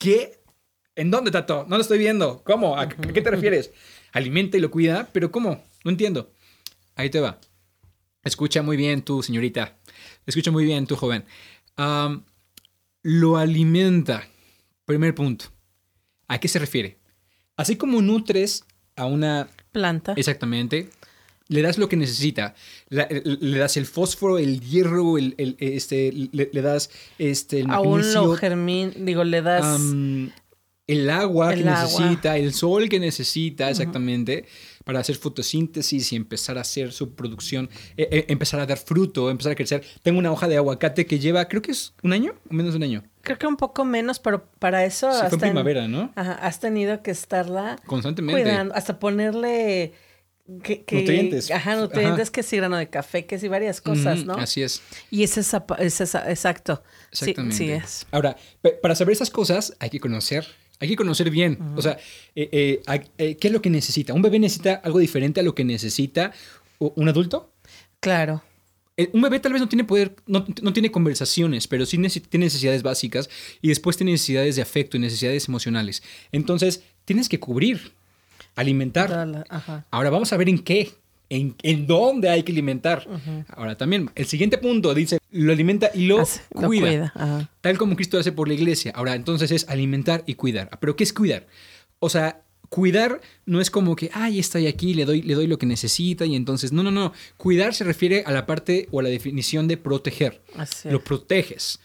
[0.00, 0.42] ¿Qué?
[0.96, 1.66] ¿En dónde, Tato?
[1.68, 2.42] No lo estoy viendo.
[2.42, 2.78] ¿Cómo?
[2.78, 3.70] ¿A, qué te refieres?
[4.12, 5.62] Alimenta y lo cuida, pero ¿cómo?
[5.84, 6.32] No entiendo.
[6.96, 7.38] Ahí te va.
[8.24, 9.78] Escucha muy bien tú, señorita.
[10.24, 11.26] Escucha muy bien tú, joven.
[13.02, 14.26] lo alimenta.
[14.86, 15.44] Primer punto.
[16.28, 16.98] ¿A qué se refiere?
[17.56, 18.64] Así como nutres
[18.96, 20.14] a una planta.
[20.16, 20.88] Exactamente
[21.50, 22.54] le das lo que necesita.
[22.88, 28.20] Le, das el fósforo, el hierro, el, este, le, das este, el magnesio.
[28.20, 29.80] Aún lo germín, digo, le das...
[30.86, 31.82] el agua El que agua.
[31.82, 34.46] necesita, el sol que necesita exactamente
[34.84, 39.30] para hacer fotosíntesis y empezar a hacer su producción, eh, eh, empezar a dar fruto,
[39.30, 39.84] empezar a crecer.
[40.02, 42.78] Tengo una hoja de aguacate que lleva, creo que es un año o menos de
[42.78, 43.04] un año.
[43.22, 46.10] Creo que un poco menos, pero para eso Sí, fue en hasta en- primavera, ¿no?
[46.16, 48.40] Ajá, has tenido que estarla Constantemente.
[48.42, 49.92] cuidando, hasta ponerle
[50.62, 51.50] que, que- Nutrientes.
[51.50, 52.32] Ajá, nutrientes, Ajá.
[52.32, 54.34] que sí, grano de café, que sí, varias cosas, Ujú, ¿no?
[54.34, 54.82] Así es.
[55.10, 56.82] Y es esa, es esa, exacto.
[57.12, 57.56] Sí, Exactamente.
[57.56, 58.06] Sí, es.
[58.10, 58.36] Ahora,
[58.82, 60.46] para saber esas cosas hay que conocer.
[60.82, 61.58] Hay que conocer bien.
[61.76, 61.98] O sea,
[62.34, 62.48] eh,
[62.86, 64.14] eh, eh, ¿qué es lo que necesita?
[64.14, 66.32] ¿Un bebé necesita algo diferente a lo que necesita
[66.78, 67.52] un adulto?
[68.00, 68.42] Claro.
[69.12, 71.96] Un bebé tal vez no tiene poder, no, no tiene conversaciones, pero sí
[72.30, 73.28] tiene necesidades básicas
[73.62, 76.02] y después tiene necesidades de afecto y necesidades emocionales.
[76.32, 77.92] Entonces, tienes que cubrir,
[78.60, 79.08] alimentar.
[79.08, 79.86] Toda la- ajá.
[79.90, 80.90] Ahora vamos a ver en qué,
[81.28, 83.06] en, en dónde hay que alimentar.
[83.48, 87.12] Ahora también, el siguiente punto dice, lo alimenta y lo Hace- lo cuida.
[87.14, 87.50] ajá.
[87.60, 88.92] Tal como Cristo hace por la iglesia.
[88.94, 90.70] Ahora, entonces es alimentar y cuidar.
[90.80, 91.46] ¿Pero qué es cuidar?
[92.00, 95.58] O sea, cuidar no es como que, ay, estoy aquí, le doy, le doy lo
[95.58, 97.12] que necesita y entonces, no, no, no.
[97.36, 100.40] Cuidar se refiere a la parte o a la definición de proteger.
[100.56, 101.02] Así Lo es.
[101.04, 101.80] proteges.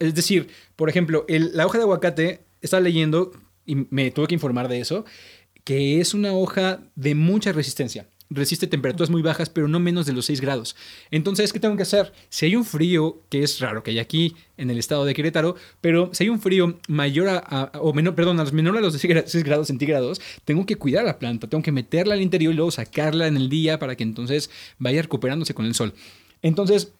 [0.00, 3.32] Es decir, por ejemplo, el- la hoja de aguacate, estaba leyendo
[3.66, 5.04] y me tuve que informar de eso,
[5.64, 8.06] que es una hoja de mucha resistencia.
[8.30, 10.74] Resiste temperaturas muy bajas, pero no menos de los 6 grados.
[11.10, 12.12] Entonces, ¿qué tengo que hacer?
[12.30, 15.56] Si hay un frío, que es raro que hay aquí en el estado de Querétaro,
[15.80, 18.80] pero si hay un frío mayor a, a- o menor, perdón, a los menor a
[18.80, 22.56] los 6 grados centígrados, tengo que cuidar la planta, tengo que meterla al interior y
[22.56, 25.92] luego sacarla en el día para que entonces vaya recuperándose con el sol.
[26.42, 26.92] Entonces,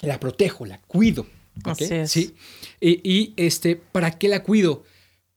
[0.00, 1.26] la protejo, la cuido.
[1.64, 1.68] ¿ok?
[1.82, 2.10] Así es.
[2.12, 2.34] Sí.
[2.80, 4.84] Y, y, este, ¿para qué la cuido?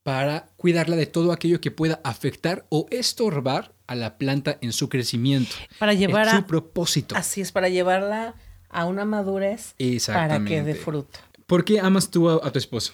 [0.03, 4.89] Para cuidarla de todo aquello que pueda afectar o estorbar a la planta en su
[4.89, 5.55] crecimiento.
[5.79, 7.15] Para llevar en a- su propósito.
[7.15, 8.35] Así es, para llevarla
[8.69, 9.75] a una madurez
[10.07, 11.19] para que dé fruto.
[11.47, 12.93] ¿Por qué amas tú a, a tu esposo?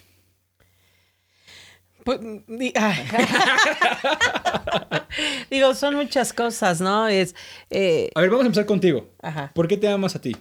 [2.04, 2.74] Pues, di-.
[5.50, 7.08] Digo, son muchas cosas, ¿no?
[7.08, 7.36] Es,
[7.70, 9.10] eh, A ver, vamos a empezar contigo.
[9.22, 9.52] ajá.
[9.54, 10.36] ¿Por qué te amas a ti?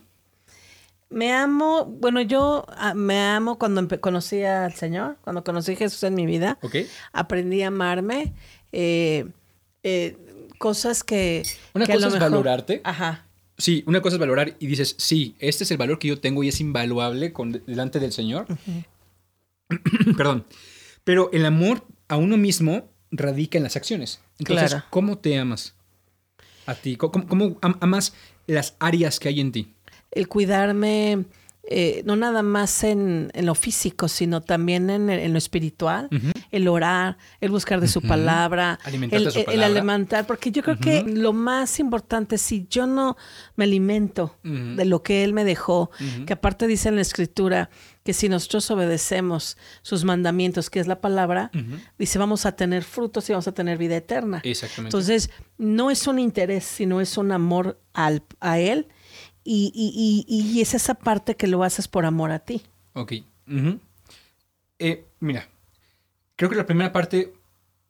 [1.10, 6.02] Me amo, bueno, yo ah, me amo cuando conocí al Señor, cuando conocí a Jesús
[6.02, 6.58] en mi vida.
[6.62, 6.76] ¿Ok?
[7.12, 8.34] Aprendí a amarme.
[8.72, 9.26] eh,
[9.82, 10.16] eh,
[10.58, 11.44] cosas que.
[11.72, 12.80] Una que a cosa lo es mejor- valorarte.
[12.84, 13.24] Ajá.
[13.56, 16.44] Sí, una cosa es valorar y dices, sí, este es el valor que yo tengo
[16.44, 18.46] y es invaluable con, delante del Señor.
[20.16, 20.44] Perdón.
[21.04, 24.20] Pero el amor a uno mismo radica en las acciones.
[24.38, 24.84] Entonces, Claro.
[24.90, 25.74] ¿cómo te amas
[26.66, 26.96] a ti?
[26.96, 28.12] ¿Cómo, cómo am- amas
[28.46, 29.74] las áreas que hay en ti?
[30.10, 31.24] El cuidarme,
[31.70, 36.08] eh, no nada más en, en lo físico, sino también en, el- en lo espiritual,
[36.50, 38.78] el orar, el buscar de su palabra,
[39.18, 43.18] el, su el- alimentar, porque yo creo que lo más importante, si yo no
[43.56, 44.34] me alimento
[44.76, 45.90] de lo que Él me dejó,
[46.24, 47.68] que aparte dice en la Escritura
[48.02, 51.50] que si nosotros obedecemos sus mandamientos, que es la palabra,
[51.98, 54.40] dice vamos a tener frutos y vamos a tener vida eterna.
[54.42, 54.96] Exactamente.
[54.96, 58.86] Entonces, no es un interés, sino es un amor al, a Él.
[59.50, 62.60] Y, y- y- y es esa parte que lo haces por amor a ti.
[62.92, 63.12] Ok.
[64.78, 65.48] Eh, mira,
[66.36, 67.32] creo que la primera parte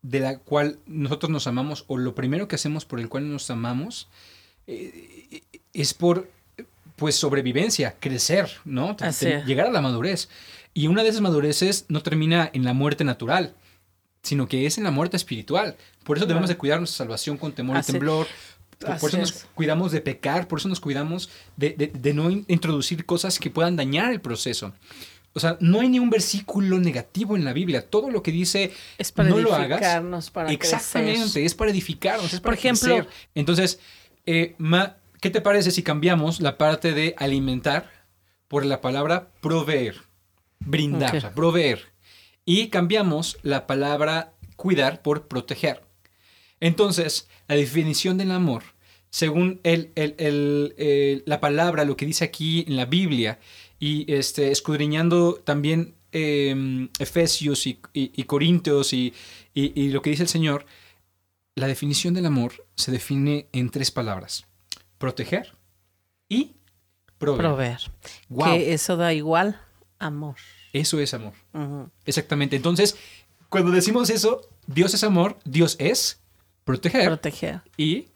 [0.02, 3.50] de la cual nosotros nos amamos, o lo primero que hacemos por el cual nos
[3.50, 4.08] amamos,
[4.66, 5.42] eh,
[5.72, 6.30] es por
[6.96, 8.96] pues sobrevivencia, crecer, ¿no?
[9.00, 10.28] Así llegar a la madurez.
[10.74, 13.54] Y una de esas madureces no termina en la muerte natural,
[14.22, 15.76] sino que es en la muerte espiritual.
[16.04, 18.26] Por eso debemos de cuidar nuestra salvación con temor Así- y temblor.
[18.78, 19.46] Por, así por eso nos es.
[19.54, 23.50] cuidamos de pecar, por eso nos cuidamos de, de- de no in- introducir cosas que
[23.50, 24.72] puedan dañar el proceso.
[25.34, 27.88] O sea, no hay ni un versículo negativo en la Biblia.
[27.88, 29.78] Todo lo que dice Es para no lo hagas.
[29.80, 31.44] edificarnos, para Exactamente, crecer.
[31.44, 33.08] es para edificarnos, es para Por ejemplo- crecer.
[33.34, 33.80] Entonces,
[34.26, 37.90] eh, Ma, ¿qué te parece si cambiamos la parte de alimentar
[38.48, 39.96] por la palabra proveer?
[40.60, 41.16] Brindar, Ok.
[41.16, 41.86] o sea, proveer.
[42.44, 45.82] Y cambiamos la palabra cuidar por proteger.
[46.60, 48.62] Entonces, la definición del amor,
[49.10, 53.38] según el, el- el- el- la palabra, lo que dice aquí en la Biblia,
[53.78, 59.12] y este, escudriñando también eh, Efesios y, y- y Corintios y,
[59.54, 60.64] lo que dice el Señor,
[61.54, 64.46] la definición del amor se define en tres palabras.
[64.98, 65.52] Proteger
[66.28, 66.52] y
[67.18, 67.42] proveer.
[67.42, 67.78] Proveer.
[68.28, 68.44] Wow.
[68.46, 69.60] Que eso da igual
[69.98, 70.36] amor.
[70.72, 71.34] Eso es amor.
[72.04, 72.56] Exactamente.
[72.56, 72.96] Entonces,
[73.48, 76.20] cuando decimos eso, Dios es amor, Dios es
[76.68, 77.60] proteger Proteger.
[77.76, 78.08] y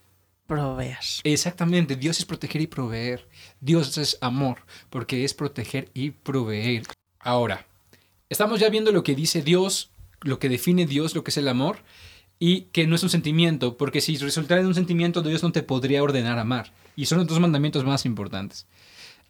[0.46, 0.98] Proveer.
[1.24, 3.26] exactamente, Dios es proteger y proveer.
[3.60, 4.58] Dios es amor,
[4.90, 6.82] porque es proteger y proveer.
[7.20, 7.66] Ahora,
[8.28, 11.48] estamos ya viendo lo que dice Dios, lo que define Dios, lo que es el
[11.48, 11.78] amor,
[12.38, 15.62] y que no es un sentimiento, porque si resultara en un sentimiento, Dios no te
[15.62, 16.72] podría ordenar amar.
[16.96, 18.66] Y son los dos mandamientos más importantes.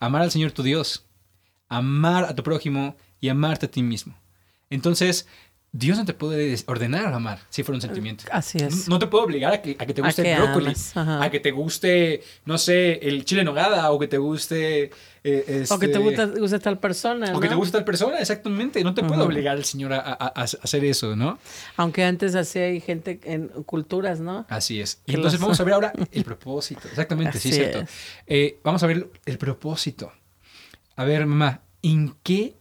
[0.01, 1.05] Amar al Señor tu Dios,
[1.69, 4.17] amar a tu prójimo y amarte a ti mismo.
[4.71, 5.29] Entonces,
[5.75, 8.25] Dios no te puede ordenar amar si fuera un sentimiento.
[8.31, 8.87] Así es.
[8.89, 11.31] No, no te puede obligar a que, a que te A guste el brócoli, a
[11.31, 14.91] que te guste, no sé, el chile en nogada, o que te guste...
[15.25, 17.35] eh, O que te este, gusta, guste tal persona.
[17.35, 18.85] O que te guste tal persona, exactamente.
[18.85, 21.39] No te puede obligar el Señor a, a- a- a hacer eso, ¿no?
[21.79, 24.45] Aunque antes así hay gente en culturas, ¿no?
[24.51, 25.01] Así es.
[25.07, 26.83] Y entonces los- vamos a ver ahora el propósito.
[26.87, 27.85] Exactamente, sí, es cierto.
[28.27, 30.13] Eh, vamos a ver el propósito.
[30.97, 32.57] A ver, mamá, ¿en qué?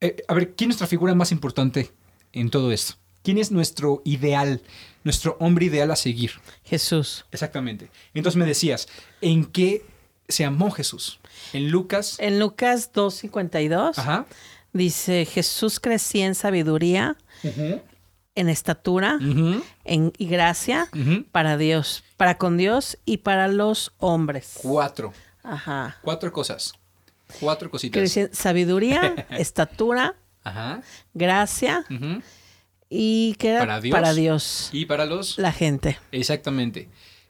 [0.00, 1.90] eh, a ver, ¿quién es nuestra figura más importante
[2.36, 2.94] en todo esto?
[3.22, 4.62] ¿Quién es nuestro ideal,
[5.02, 6.32] nuestro hombre ideal a seguir?
[6.64, 7.24] Jesús.
[7.32, 7.90] Exactamente.
[8.14, 8.86] Entonces me decías,
[9.20, 9.84] ¿en qué
[10.28, 11.18] se amó Jesús?
[11.52, 12.16] En Lucas.
[12.20, 14.26] En Lucas 2.52 Ajá.
[14.72, 19.18] dice, Jesús crecía en sabiduría, en estatura
[19.84, 20.88] en, y gracia
[21.32, 24.52] para Dios, para con Dios y para los hombres.
[24.62, 25.12] Cuatro.
[25.42, 25.96] Ajá.
[26.02, 26.74] Cuatro cosas.
[27.40, 27.98] Cuatro cositas.
[27.98, 30.14] Crecía en sabiduría, estatura,
[30.46, 30.82] Ajá.
[31.14, 32.22] gracia ujú.
[32.88, 33.92] y que era Para Dios.
[33.92, 35.38] para Dios, Y para los...
[35.38, 36.88] la gente, Exactamente.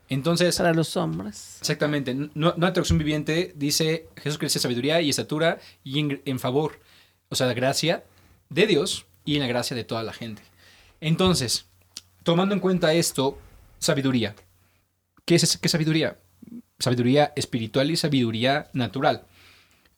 [0.09, 1.57] Entonces, para los hombres.
[1.61, 6.79] exactamente, no, no traducción viviente dice Jesús crece sabiduría y estatura y en, en favor,
[7.29, 8.05] o sea, la gracia
[8.49, 10.43] de Dios y en la gracia de toda la gente.
[11.01, 11.67] Entonces,
[12.23, 13.39] tomando en cuenta esto,
[13.81, 14.35] sabiduría.
[15.25, 16.19] ¿Qué es, qué es sabiduría?
[16.79, 19.25] Sabiduría espiritual y sabiduría natural.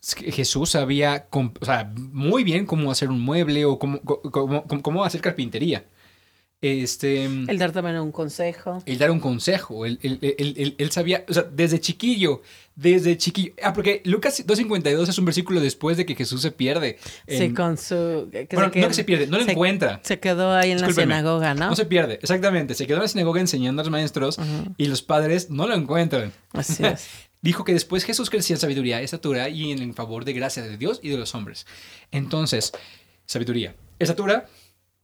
[0.03, 5.05] Jesús sabía o sea, muy bien cómo hacer un mueble o cómo, cómo- cómo- cómo
[5.05, 5.85] hacer carpintería.
[6.61, 8.83] Este, El dar también un consejo.
[8.85, 9.87] el dar un consejo.
[9.87, 12.43] Él, él- él- él- sabía, o sea, desde chiquillo,
[12.75, 13.53] desde chiquillo.
[13.63, 16.99] Ah, porque Lucas 2.52 es un versículo después de que Jesús se pierde.
[17.29, 18.29] Sí, con su...
[18.33, 20.01] que bueno, no que se pierde, no lo se- encuentra.
[20.03, 21.69] Se quedó ahí en la sinagoga, ¿no?
[21.71, 22.75] No se pierde, exactamente.
[22.75, 24.37] Se quedó en la sinagoga enseñando a los maestros
[24.77, 26.33] y los padres no lo encuentran.
[26.53, 27.07] Así es.
[27.41, 30.77] Dijo que después Jesús crecía en sabiduría, estatura y en el favor de gracia de
[30.77, 31.67] Dios y de los hombres.
[32.11, 32.73] Entonces,
[33.27, 34.47] sabiduría, estatura,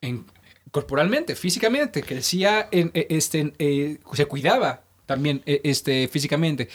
[0.00, 0.26] en,
[0.72, 6.68] corporalmente, físicamente, crecía, en, eh, este, eh, se cuidaba también eh, este, físicamente,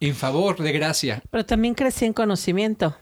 [0.00, 1.22] en favor de gracia.
[1.30, 2.96] Pero también crecí en conocimiento.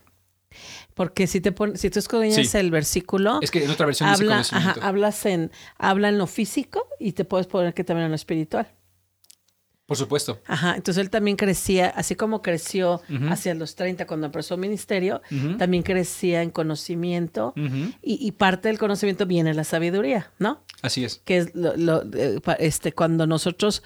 [0.94, 2.58] Porque si te pon- si tú escudriñas Sí.
[2.58, 4.70] el versículo, Es que en otra versión habla, conocimiento.
[4.80, 8.16] ajá, hablas en, habla en lo físico y te puedes poner que también en lo
[8.16, 8.70] espiritual.
[9.86, 10.40] Por supuesto.
[10.46, 15.20] Ajá, entonces él también crecía, así como creció hacia los 30 cuando empezó el ministerio,
[15.58, 17.52] también crecía en conocimiento
[18.00, 20.62] y, y parte del conocimiento viene la sabiduría, ¿no?
[20.82, 21.20] Así es.
[21.24, 23.82] Que es lo, lo- eh, este, cuando nosotros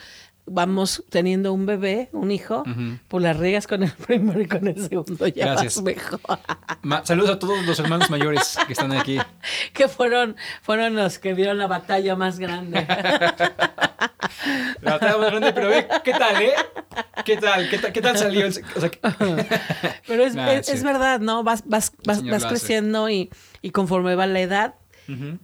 [0.47, 2.99] vamos teniendo un bebé, un hijo, Ujú.
[3.09, 5.77] pues la riegas con el primero y con el segundo ya Gracias.
[5.77, 6.21] vas mejor.
[6.83, 9.19] Ma- saludos a todos los hermanos mayores que están aquí.
[9.73, 12.87] que fueron, fueron los que dieron la batalla más grande.
[14.83, 16.53] La batalla más grande, pero ve, ¿qué tal, eh?
[17.25, 17.69] ¿Qué tal?
[17.69, 18.47] ¿Qué tal, qué tal salió?
[18.47, 19.01] el- o sea, que-
[20.07, 20.73] Pero es, Nah, es, sí.
[20.73, 21.43] es verdad, ¿no?
[21.43, 23.31] Vas, vas, vas, vas creciendo y,
[23.63, 24.75] y conforme va la edad.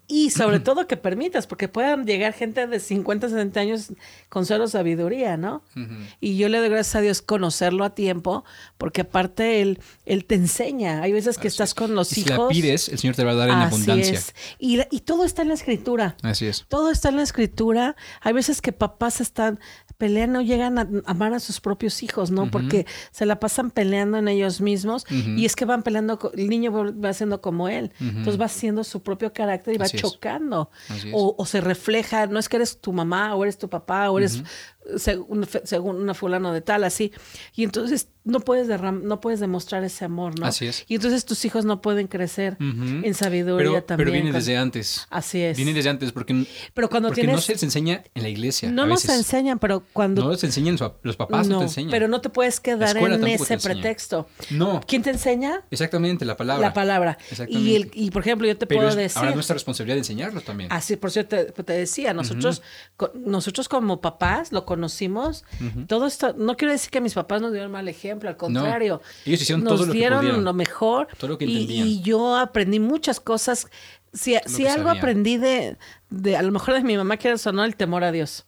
[0.08, 3.92] Y sobre todo que permitas, porque puedan llegar gente de 50, 60 años
[4.28, 5.62] con solo sabiduría, ¿no?
[6.20, 8.44] Y yo le doy gracias a Dios conocerlo a tiempo,
[8.78, 11.02] porque aparte él, él te enseña.
[11.02, 11.74] Hay veces que Así estás es.
[11.74, 12.38] con los Y si hijos.
[12.38, 14.14] la pides, el Señor te va a dar en Así abundancia.
[14.14, 14.34] es.
[14.58, 16.16] Y, y todo está en la escritura.
[16.22, 16.64] Así es.
[16.68, 17.96] Todo está en la escritura.
[18.20, 19.60] Hay veces que papás están
[20.02, 22.50] peleando, llegan a amar a sus propios hijos, ¿no?
[22.50, 26.72] Porque se la pasan peleando en ellos mismos y es que van peleando, el niño
[26.92, 27.92] va siendo como él.
[28.00, 30.70] Entonces va haciendo su propio carácter y va Así chocando.
[31.12, 34.18] O, o se refleja, no es que eres tu mamá o eres tu papá o
[34.18, 34.42] eres
[34.96, 37.12] según, según una fulano de tal, así.
[37.54, 40.46] Y entonces no puedes derram no puedes demostrar ese amor, ¿no?
[40.46, 40.84] Así es.
[40.86, 43.04] Y entonces tus hijos no pueden crecer Ujú.
[43.04, 43.96] en sabiduría Pero, también.
[44.08, 45.06] pero viene desde antes.
[45.10, 45.56] Así es.
[45.56, 48.70] Viene desde antes porque, Pero cuando porque tienes no se les enseña en la iglesia.
[48.70, 51.90] no a nos enseñan, pero cuando No los enseñan los papás, no, te enseñan.
[51.90, 54.28] pero no te puedes quedar en ese pretexto.
[54.50, 55.62] No, ¿Quién te enseña?
[55.70, 56.68] exactamente, la palabra.
[56.68, 57.18] La palabra.
[57.30, 57.68] Exactamente.
[57.70, 59.18] Y, el, y por ejemplo, yo te Pero puedo es decir.
[59.18, 60.72] ahora nuestra responsabilidad de enseñarlos también.
[60.72, 62.62] Así, por cierto, te, te decía, nosotros,
[63.14, 65.44] nosotros como papás lo conocimos.
[65.86, 69.02] Todo esto, no quiero decir que mis papás nos dieron mal ejemplo, al contrario.
[69.26, 70.44] Ellos hicieron nos todo lo que dieron pudieron.
[70.44, 71.08] lo mejor.
[71.18, 73.68] Todo lo que y, y yo aprendí muchas cosas.
[74.12, 75.76] Si, si que algo aprendí de,
[76.10, 78.46] de, a lo mejor de mi mamá, que era sonó el temor a Dios.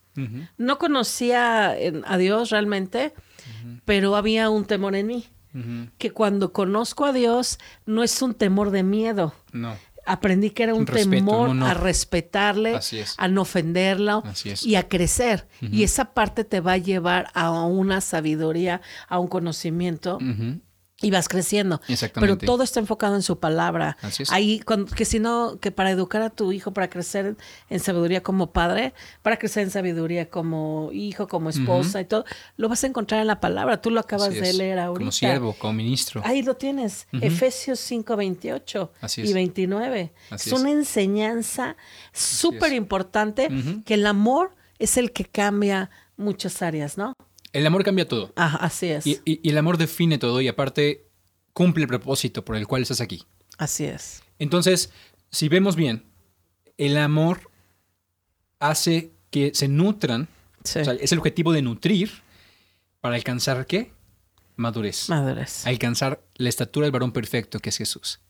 [0.56, 3.12] No conocía a Dios realmente,
[3.84, 5.26] pero había un temor en mí.
[5.98, 9.34] Que cuando conozco a Dios, no es un temor de miedo.
[9.52, 9.76] No.
[10.06, 12.78] Aprendí que era un, respeto, temor un a respetarle,
[13.16, 13.44] a no
[14.50, 14.64] es.
[14.64, 15.46] y a crecer.
[15.60, 20.18] Y esa parte te va a llevar a una sabiduría, a un conocimiento.
[21.04, 21.80] Y vas creciendo.
[21.88, 22.36] Exactamente.
[22.38, 23.96] Pero todo está enfocado en su palabra.
[24.02, 24.32] Así es.
[24.32, 27.36] Ahí, cuando- que si no, que para educar a tu hijo, para crecer
[27.70, 32.24] en sabiduría como padre, para crecer en sabiduría como hijo, como esposa y todo,
[32.56, 33.80] lo vas a encontrar en la palabra.
[33.80, 34.56] Tú lo acabas Así de es.
[34.56, 34.98] leer ahorita.
[35.00, 36.22] Como siervo, como ministro.
[36.24, 39.34] Ahí lo tienes, Efesios 5, 28 Así y es.
[39.34, 40.12] 29.
[40.30, 40.60] Así es es.
[40.60, 41.76] una enseñanza
[42.12, 43.48] súper importante
[43.84, 47.14] que el amor es el que cambia muchas áreas, ¿no?
[47.54, 48.32] El amor cambia todo.
[48.36, 49.06] Ah, así es.
[49.06, 51.06] Y, y- y el amor define todo y aparte
[51.54, 53.24] cumple el propósito por el cual estás aquí.
[53.56, 54.22] así es.
[54.38, 54.90] Entonces,
[55.30, 56.04] si vemos bien,
[56.76, 57.50] el amor
[58.58, 60.28] hace que se nutran,
[60.64, 60.80] Sí.
[60.80, 62.10] o sea, es el objetivo de nutrir
[63.00, 63.92] para alcanzar qué?
[64.56, 65.08] Madurez.
[65.08, 65.66] Madurez.
[65.66, 68.20] Alcanzar la estatura del varón perfecto que es Jesús.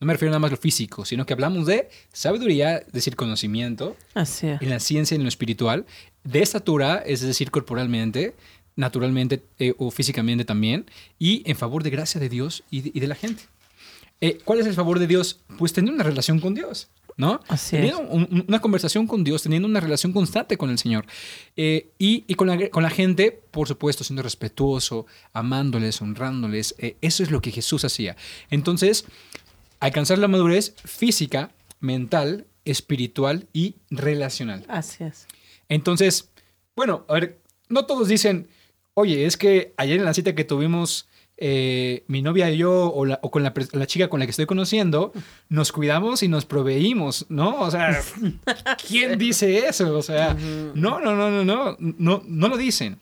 [0.00, 3.16] No me refiero nada más a lo físico, sino que hablamos de sabiduría, es decir,
[3.16, 4.62] conocimiento, Así es.
[4.62, 5.86] en la ciencia y en lo espiritual,
[6.22, 8.36] de estatura, es decir, corporalmente,
[8.78, 10.86] naturalmente eh, o físicamente también,
[11.18, 13.42] y en favor de gracia de Dios y de, y de la gente.
[14.20, 15.40] Eh, ¿Cuál es el favor de Dios?
[15.58, 17.40] Pues tener una relación con Dios, ¿no?
[17.48, 21.06] Así teniendo un- un- una conversación con Dios, teniendo una relación constante con el Señor.
[21.56, 26.74] Eh, y y con, la, con la gente, por supuesto, siendo respetuoso, amándoles, honrándoles.
[27.00, 28.16] Eso es lo que Jesús hacía.
[28.50, 29.04] Entonces,
[29.80, 34.64] alcanzar la madurez física, mental, espiritual y relacional.
[34.68, 35.26] Así es.
[35.68, 36.28] Entonces,
[36.76, 37.38] bueno, a ver,
[37.68, 38.48] no todos dicen,
[38.98, 41.08] oye, es que ayer en la cita que tuvimos
[41.40, 44.30] eh, mi novia y yo, o, la- o con la, la chica con la que
[44.30, 45.12] estoy conociendo,
[45.48, 47.60] nos cuidamos y nos proveímos, ¿no?
[47.60, 48.00] O sea,
[48.88, 49.96] ¿quién dice eso?
[49.96, 50.34] O sea,
[50.74, 52.98] no, no, no, no, no, no, no lo dicen.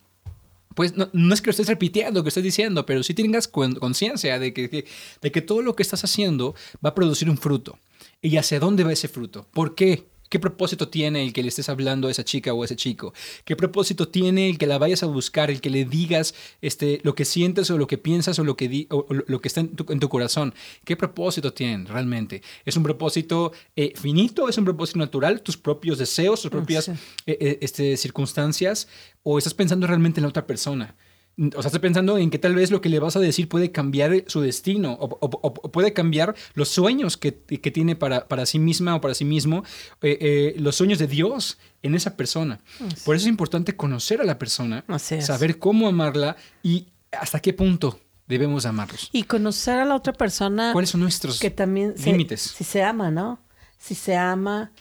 [0.74, 3.76] Pues no, no es que lo estés repitiendo, que estés diciendo, pero sí tengas con-
[3.76, 4.84] conciencia de que, que-
[5.22, 6.54] de que todo lo que estás haciendo
[6.84, 7.78] va a producir un fruto.
[8.20, 9.46] ¿Y hacia dónde va ese fruto?
[9.54, 10.04] ¿Por qué?
[10.28, 13.14] ¿Qué propósito tiene el que le estés hablando a esa chica o a ese chico?
[13.44, 17.14] ¿Qué propósito tiene el que la vayas a buscar, el que le digas este, lo
[17.14, 19.60] que sientes o lo que piensas o lo que, di- o- o lo que está
[19.60, 20.54] en tu, en tu corazón?
[20.84, 22.42] ¿Qué propósito tienen realmente?
[22.64, 24.48] ¿Es un propósito eh, finito?
[24.48, 25.42] ¿Es un propósito natural?
[25.42, 26.92] ¿Tus propios deseos, tus propias Sí.
[27.26, 28.88] eh, eh, este, circunstancias?
[29.22, 30.94] ¿O estás pensando realmente en la otra persona?
[31.38, 33.70] O sea, estás pensando en que tal vez lo que le vas a decir puede
[33.70, 38.46] cambiar su destino o, o- o- puede cambiar los sueños que, que tiene para, para
[38.46, 39.62] sí misma o para sí mismo,
[40.00, 42.60] eh, eh, los sueños de Dios en esa persona.
[43.04, 44.84] Por eso es importante conocer a la persona,
[45.20, 49.10] saber cómo amarla y hasta qué punto debemos amarlos.
[49.12, 52.40] Y conocer a la otra persona ¿Cuáles son nuestros que también límites?
[52.40, 53.38] si se ama, ¿no?
[53.78, 54.72] Si se ama,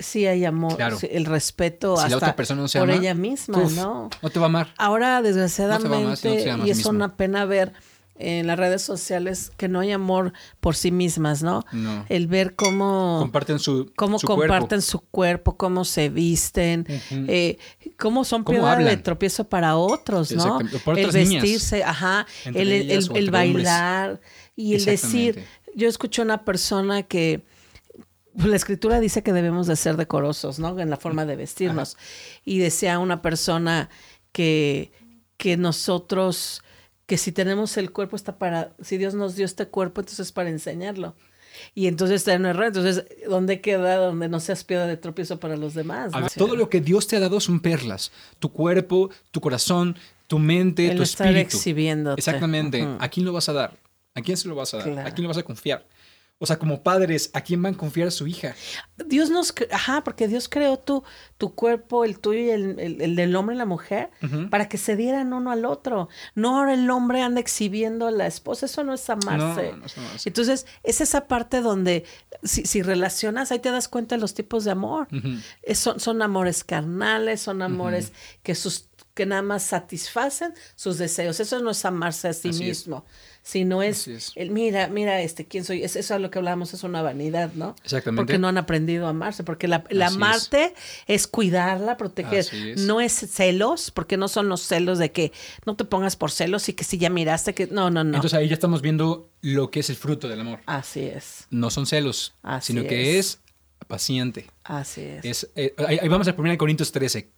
[0.00, 0.98] si hay amor, Claro.
[1.02, 4.10] el respeto Si la hasta otra persona no se por ama, ella misma, uf, ¿no?
[4.22, 4.74] No te va a amar.
[4.76, 6.90] Ahora, No si no desgraciadamente, y es misma.
[6.90, 7.72] una pena ver
[8.22, 11.64] en las redes sociales que no hay amor por sí mismas, ¿no?
[11.72, 12.04] No.
[12.10, 14.82] El ver cómo Comparten su, cómo su comparten cuerpo.
[14.82, 17.56] su cuerpo, cómo se visten, eh,
[17.98, 20.58] cómo son Cómo piedra de tropiezo para otros, ¿no?
[20.84, 21.42] Por el niñas.
[21.42, 24.20] vestirse, ajá, el, el- el- el bailar
[24.54, 25.42] y el decir,
[25.74, 27.42] yo escucho una persona que
[28.34, 30.78] la escritura dice que debemos de ser decorosos, ¿no?
[30.78, 31.96] En la forma de vestirnos.
[32.44, 33.90] Y decía una persona
[34.32, 34.92] que,
[35.36, 36.62] que nosotros,
[37.06, 40.32] que si tenemos el cuerpo está para, si Dios nos dio este cuerpo, entonces es
[40.32, 41.14] para enseñarlo.
[41.74, 42.66] Y entonces está en un error.
[42.66, 46.12] Entonces, ¿dónde queda donde no seas piedra de tropiezo para los demás?
[46.14, 46.22] A no?
[46.22, 48.12] ver, todo lo que Dios te ha dado son perlas.
[48.38, 51.56] Tu cuerpo, tu corazón, tu mente, El tu estar espíritu.
[51.56, 52.20] exhibiéndote.
[52.20, 52.86] Exactamente.
[52.86, 52.96] Ujú.
[53.00, 53.76] ¿A quién lo vas a dar?
[54.14, 54.86] ¿A quién se lo vas a dar?
[54.92, 55.08] Claro.
[55.08, 55.86] ¿A quién lo vas a confiar?
[56.42, 58.54] O sea, como padres, ¿a quién van a confiar a su hija?
[58.96, 61.04] Dios nos, ajá, porque Dios creó tu,
[61.36, 64.08] tu cuerpo, el tuyo y el, el- el del hombre y la mujer,
[64.48, 66.08] para que se dieran uno al otro.
[66.34, 69.70] No ahora el hombre anda exhibiendo a la esposa, eso no es amarse.
[69.72, 70.28] No, no es amarse.
[70.30, 72.04] Entonces, es esa parte donde
[72.42, 75.08] si, si relacionas, ahí te das cuenta de los tipos de amor.
[75.62, 81.40] Es- son, son amores carnales, son amores que sus que nada más satisfacen sus deseos.
[81.40, 82.86] Eso no es amarse a sí Así es.
[83.42, 84.32] Sino es, es.
[84.36, 85.82] el mira, mira este quién soy.
[85.82, 87.74] Es eso a lo que hablamos es una vanidad, ¿no?
[87.82, 88.20] Exactamente.
[88.20, 90.00] Porque no han aprendido a amarse, porque la, es.
[90.02, 90.74] amarte
[91.06, 91.26] es.
[91.26, 92.40] cuidarla, proteger.
[92.40, 92.80] Es.
[92.80, 95.32] No es celos, porque no son los celos de que
[95.66, 98.16] no te pongas por celos y que si ya miraste que no, no, no.
[98.16, 100.60] Entonces ahí ya estamos viendo lo que es el fruto del amor.
[100.66, 101.46] así es.
[101.50, 103.26] No son celos, Así sino que es.
[103.26, 104.46] es paciente.
[104.64, 105.24] Así es.
[105.24, 107.28] Es, eh, ahí, ahí vamos a 1 Corintios 13.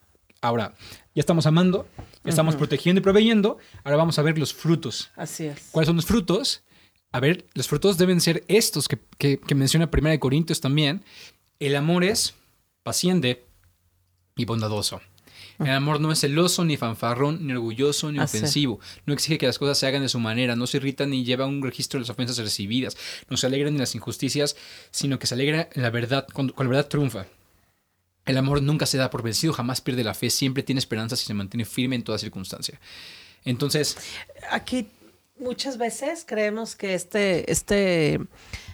[0.43, 0.75] Ahora,
[1.15, 1.87] ya estamos amando,
[2.25, 3.59] ya estamos protegiendo y proveyendo.
[3.85, 5.11] Ahora vamos a ver los frutos.
[5.17, 5.69] Así es.
[5.71, 6.63] ¿Cuáles son los frutos?
[7.13, 11.05] A ver, los frutos deben ser estos que, que, que menciona 1 Corintios también.
[11.59, 12.35] El amor es
[12.83, 13.45] paciente
[14.37, 15.01] y bondadoso.
[15.59, 18.39] El amor no es celoso, ni fanfarrón, ni orgulloso, ni Así.
[18.39, 18.81] ofensivo.
[19.07, 21.47] No exige que las cosas se hagan de su manera, no se irrita ni lleva
[21.47, 22.97] un registro de las ofensas recibidas.
[23.29, 24.57] No se alegra en las injusticias,
[24.91, 27.27] sino que se alegra en la verdad, cuando, cuando la verdad triunfa.
[28.25, 31.27] El amor nunca se da por vencido, jamás pierde la fe, siempre tiene esperanzas y
[31.27, 32.81] se mantiene firme en toda circunstancia.
[33.45, 33.97] Entonces,
[34.51, 34.89] Aquí
[35.39, 38.21] muchas veces creemos que este, este,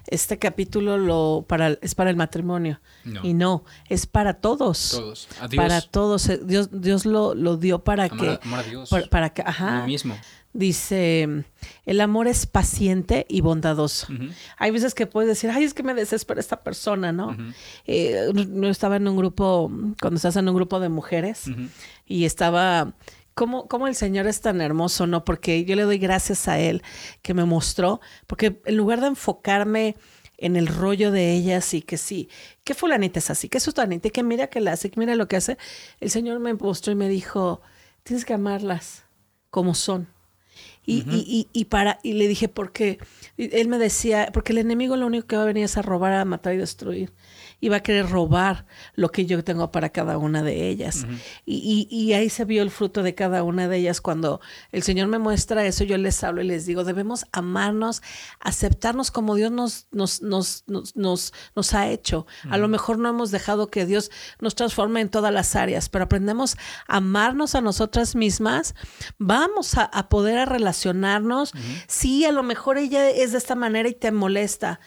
[0.06, 2.80] este capítulo lo para, es para el matrimonio.
[3.22, 4.90] Y no, es para todos.
[4.90, 5.28] Todos.
[5.56, 6.30] Para todos.
[6.46, 8.38] Dios, Dios lo, lo dio para que.
[8.42, 8.90] Amar a Dios.
[9.10, 9.86] Para, que, ajá.
[9.86, 10.18] mismo.
[10.58, 11.44] Dice,
[11.86, 14.08] el amor es paciente y bondadoso.
[14.56, 17.36] Hay veces que puedes decir, ay, es que me desespera esta persona, ¿no?
[17.86, 21.44] Eh, no estaba en un grupo, cuando estás en un grupo de mujeres,
[22.06, 22.92] y estaba
[23.34, 25.24] cómo, cómo el Señor es tan hermoso, ¿no?
[25.24, 26.82] Porque yo le doy gracias a Él
[27.22, 29.94] que me mostró, porque en lugar de enfocarme
[30.38, 32.28] en el rollo de ellas y que sí,
[32.64, 35.36] que fulanita es así, que sutanita, que mira que la hace, que mira lo que
[35.36, 35.56] hace,
[36.00, 37.60] el Señor me mostró y me dijo,
[38.02, 39.04] tienes que amarlas
[39.50, 40.17] como son.
[40.90, 42.98] Y, y, y, para, y le dije, porque
[43.36, 46.14] él me decía, porque el enemigo lo único que va a venir es a robar,
[46.14, 47.12] a matar y destruir
[47.60, 51.06] y va a querer robar lo que yo tengo para cada una de ellas.
[51.44, 54.00] y, y, ahí se vio el fruto de cada una de ellas.
[54.00, 54.40] Cuando
[54.70, 58.02] el Señor me muestra eso, yo les hablo y les digo, debemos amarnos,
[58.40, 62.26] aceptarnos como Dios nos, nos, nos, nos, nos, ha hecho.
[62.48, 66.04] A lo mejor no hemos dejado que Dios nos transforme en todas las áreas, pero
[66.04, 66.56] aprendemos
[66.86, 68.74] a amarnos a nosotras mismas,
[69.18, 71.52] vamos a, poder a relacionarnos.
[71.86, 74.80] Sí, a lo mejor ella es de esta manera y te molesta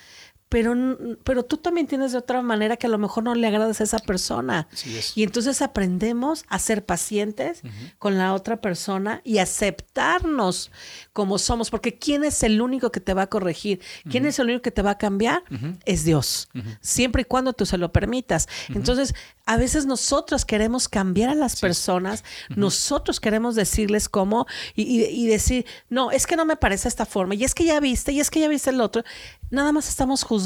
[0.52, 0.76] pero,
[1.24, 3.86] pero tú también tienes de otra manera que a lo mejor no le agradas a
[3.86, 4.68] esa persona.
[5.16, 7.62] Y entonces aprendemos a ser pacientes
[8.00, 10.70] con la otra persona y aceptarnos
[11.14, 13.80] como somos, porque ¿quién es el único que te va a corregir?
[14.10, 15.42] ¿Quién es el único que te va a cambiar?
[15.86, 16.50] Es Dios,
[16.82, 18.50] siempre y cuando tú se lo permitas.
[18.76, 25.28] Entonces, a veces nosotros queremos cambiar a las personas, nosotros queremos decirles cómo y, y
[25.28, 28.20] decir, no, es que no me parece esta forma, y es que ya viste, y
[28.20, 29.06] es que ya viste el otro
[29.52, 30.41] nada más estamos juzgando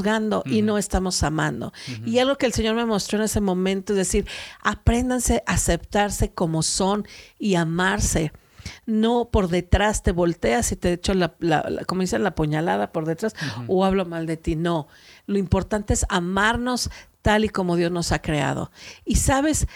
[0.46, 1.74] y no estamos amando.
[2.06, 4.28] Y algo que el Señor me mostró en ese momento es decir,
[4.62, 7.08] apréndanse a aceptarse como son
[7.40, 8.32] y amarse.
[8.88, 11.36] No por detrás te volteas y te echo la,
[11.86, 13.36] como dicen, la puñalada por detrás
[13.68, 14.56] o hablo mal de ti.
[14.56, 14.88] No,
[15.28, 16.90] lo importante es amarnos
[17.22, 18.72] tal y como Dios nos ha creado.
[19.04, 19.68] Y sabes,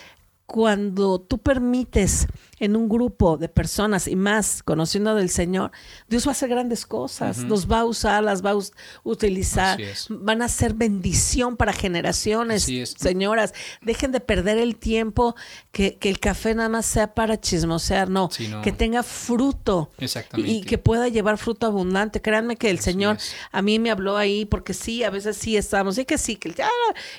[0.49, 2.25] cuando tú permites
[2.59, 5.71] en un grupo de personas y más conociendo del Señor,
[6.07, 8.57] Dios va a hacer grandes cosas, nos va a usar, las va a
[9.03, 9.79] utilizar,
[10.09, 12.67] van a ser bendición para generaciones.
[12.97, 15.35] Señoras, dejen de perder el tiempo
[15.71, 18.29] que, el café nada más sea para chismosear, no,
[18.63, 19.91] que tenga fruto
[20.35, 22.23] y, que pueda llevar fruto abundante.
[22.23, 23.19] Créanme que el Señor
[23.51, 26.55] a mí me habló ahí porque sí, a veces sí estamos, y que sí, que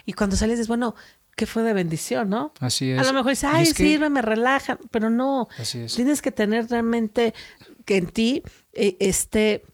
[0.05, 0.97] y cuando sales dices, bueno,
[1.41, 2.53] que fue de bendición, ¿no?
[2.61, 2.99] Así es.
[2.99, 5.49] A lo mejor dices, ay, sirve, me relaja, pero no.
[5.57, 5.95] Así es.
[5.95, 7.33] Tienes que tener realmente
[7.87, 8.43] que en ti
[8.75, 9.65] eh, esté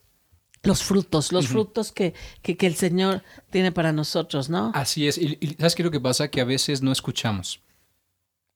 [0.62, 4.70] los frutos, los frutos que, que, el Señor tiene para nosotros, ¿no?
[4.76, 5.18] Así es.
[5.18, 6.28] Y, ¿sabes qué es lo que pasa?
[6.28, 7.60] Que a veces no escuchamos.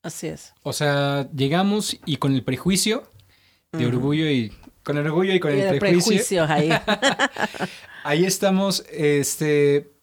[0.05, 0.55] Así es.
[0.63, 3.11] O sea, llegamos y con el prejuicio
[3.73, 4.53] de orgullo y
[4.85, 6.45] con el orgullo y con el, el prejuicio.
[6.49, 6.71] ahí.
[8.05, 10.00] ahí estamos, este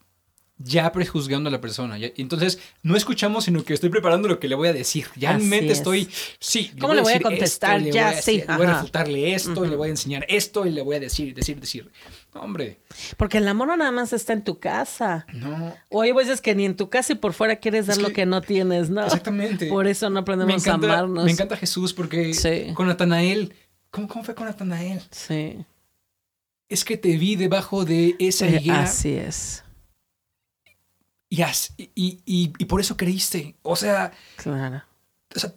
[0.60, 1.98] ya prejuzgando a la persona.
[2.00, 5.08] entonces, no escuchamos, sino que estoy preparando lo que le voy a decir.
[5.16, 6.72] Ya en mente estoy, sí.
[6.80, 7.82] ¿Cómo le voy a, contestar?
[7.84, 8.44] ya, sí.
[8.48, 11.00] Le voy a refutarle esto, y le voy a enseñar esto, y le voy a
[11.00, 11.92] decir, decir, decir.
[12.34, 12.80] hombre.
[13.18, 15.28] Porque el amor no nada más está en tu casa.
[15.34, 15.76] No.
[15.90, 18.26] O hay veces que ni en tu casa y por fuera quieres dar lo que
[18.26, 19.04] no tienes, ¿no?
[19.04, 19.68] Exactamente.
[19.68, 21.26] Por eso no aprendemos a amarnos.
[21.26, 22.32] Me encanta Jesús porque
[22.74, 23.54] con Natanael,
[23.92, 25.02] ¿cómo, ¿cómo fue con Natanael?
[25.12, 25.58] Sí.
[26.70, 28.84] Es que te vi debajo de esa higuera.
[28.84, 29.64] Así es
[31.30, 31.44] y,
[31.96, 33.56] y, y, por eso creíste.
[33.62, 34.84] O sea, claro.
[35.36, 35.54] o sea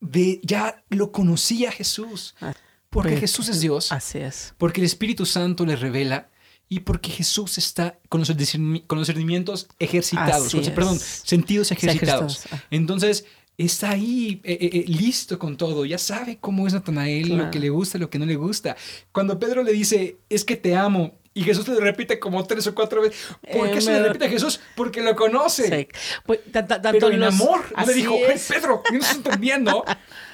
[0.00, 2.34] de, ya lo conocía Jesús.
[2.40, 2.54] Ah,
[2.90, 3.92] porque Jesús es Dios.
[3.92, 4.54] Así es.
[4.58, 6.30] Porque el Espíritu Santo le revela
[6.68, 12.44] y porque Jesús está con los, discernimientos ejercitados, perdón, sentidos ejercitados.
[12.50, 12.62] Ah.
[12.70, 13.24] Entonces,
[13.58, 17.58] está ahí eh, eh, eh, listo con todo, ya sabe cómo es Natanael, lo que
[17.58, 18.76] le gusta, lo que no le gusta.
[19.12, 22.74] Cuando Pedro le dice, es que te amo, y Jesús le repite como tres o
[22.74, 23.28] cuatro veces.
[23.52, 24.58] ¿Por qué se le repite a Jesús?
[24.74, 25.68] Porque lo conoce.
[25.68, 25.88] Sí.
[26.26, 27.60] Pues, Pero en amor.
[27.76, 28.16] No le dijo,
[28.48, 29.84] Pedro, no estás entendiendo.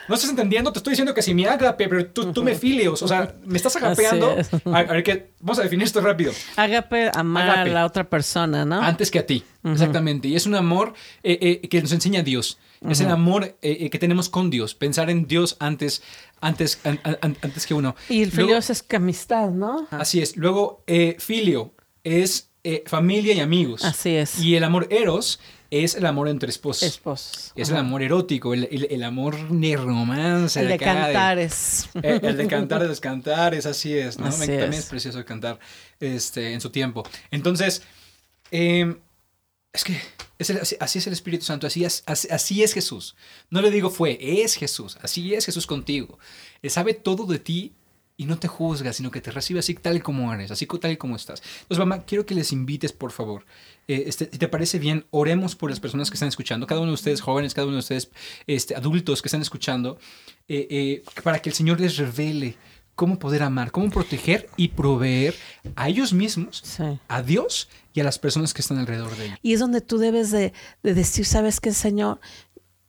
[0.09, 3.03] No estás entendiendo, te estoy diciendo que si me agape, pero tú, tú me filios.
[3.03, 4.37] O sea, me estás agapeando.
[4.67, 6.33] A, ver, que, vamos a definir esto rápido.
[6.57, 8.81] Agape, amar a la otra persona, ¿no?
[8.81, 9.45] Antes que a ti.
[9.63, 10.29] Exactamente.
[10.29, 12.59] Y es un amor eh, eh, que nos enseña Dios.
[12.87, 14.75] Es el amor eh, que tenemos con Dios.
[14.75, 16.03] Pensar en Dios antes,
[16.41, 16.79] antes,
[17.21, 17.97] antes que uno.
[18.09, 19.87] Y el filio es amistad, ¿no?
[19.91, 20.37] Así es.
[20.37, 23.85] Luego, eh, filio es eh, familia y amigos.
[23.85, 24.39] Así es.
[24.39, 26.85] Y el amor eros es el amor entre esposos.
[26.85, 27.53] Esposos.
[27.57, 30.61] Es el amor erótico, el, el, amor ni romance.
[30.61, 31.89] El de, cantares.
[32.03, 34.31] Eh, el, de cantares, cantares, así es, ¿no?
[34.31, 34.87] También es.
[34.87, 35.59] precioso cantar
[35.99, 37.03] este, en su tiempo.
[37.31, 37.83] Entonces,
[38.51, 38.99] em,
[39.75, 40.01] es que
[40.79, 43.17] así, es el Espíritu Santo, así es, Jesús.
[43.51, 46.19] No le digo fue, es Jesús, así es Jesús contigo.
[46.63, 47.73] Él sabe todo de ti
[48.17, 50.97] y no te juzga, sino que te recibe así tal como eres, así tal y
[50.97, 51.43] como estás.
[51.63, 53.45] Entonces, mamá, quiero que les invites, por favor.
[53.89, 56.91] Eh, este, si te parece bien, oremos por las personas que están escuchando, cada uno
[56.91, 58.11] de ustedes jóvenes, cada uno de ustedes
[58.47, 59.99] este, adultos que están escuchando,
[60.47, 62.57] eh, eh, para que el Señor les revele
[62.95, 65.35] cómo poder amar, cómo proteger y proveer
[65.77, 66.63] a ellos mismos,
[67.09, 69.39] a Dios y a las personas que están alrededor de ellos.
[69.43, 72.21] Y es donde tú debes de, de decir, ¿sabes qué, Señor?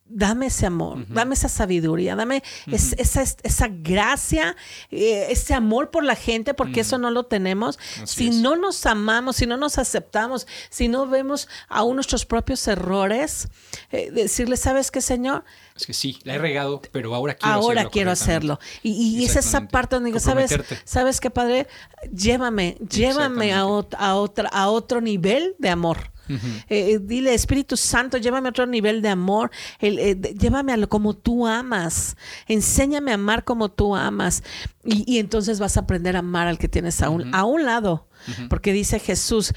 [0.07, 4.55] Dame ese amor, dame esa sabiduría, dame esa, esa, gracia,
[4.91, 7.79] eh, ese amor por la gente, porque eso no lo tenemos.
[8.03, 13.47] si no nos amamos, si no nos aceptamos, si no vemos aún nuestros propios errores,
[13.91, 15.43] eh, decirle, ¿sabes qué, Señor?
[15.75, 17.91] Es que sí, la he regado, pero ahora quiero ahora hacerlo.
[17.91, 18.59] quiero hacerlo.
[18.83, 21.67] Y, y es esa parte donde digo, ¿sabes, ¿sabes qué, Padre?
[22.13, 26.14] Llévame, llévame a, a, otra, a otro nivel de amor.
[26.27, 29.51] Eh, eh, dile, Espíritu Santo, llévame a otro nivel de amor.
[29.79, 32.17] Eh, llévame a lo como tú amas.
[32.47, 34.43] Enséñame a amar como tú amas.
[34.83, 38.07] Y, entonces vas a aprender a amar al que tienes a un, a un lado.
[38.49, 39.53] Porque dice Jesús,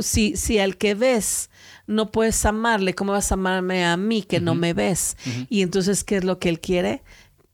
[0.00, 1.50] si, si al que ves
[1.86, 5.16] no puedes amarle, ¿cómo vas a amarme a mí que no me ves?
[5.48, 7.02] Y entonces, ¿qué es lo que Él quiere?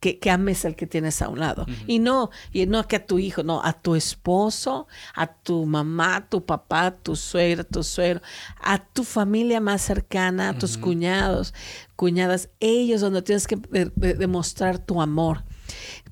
[0.01, 1.67] Que, ames al que tienes a un lado.
[1.87, 6.17] Y no, y no que a tu hijo, no, a tu esposo, a tu mamá,
[6.17, 8.21] a tu papá, a tu suegra, a tu suegro,
[8.61, 11.55] a tu familia más cercana, a tus cuñados,
[11.97, 13.57] cuñadas, ellos donde tienes que
[13.97, 15.45] demostrar tu amor.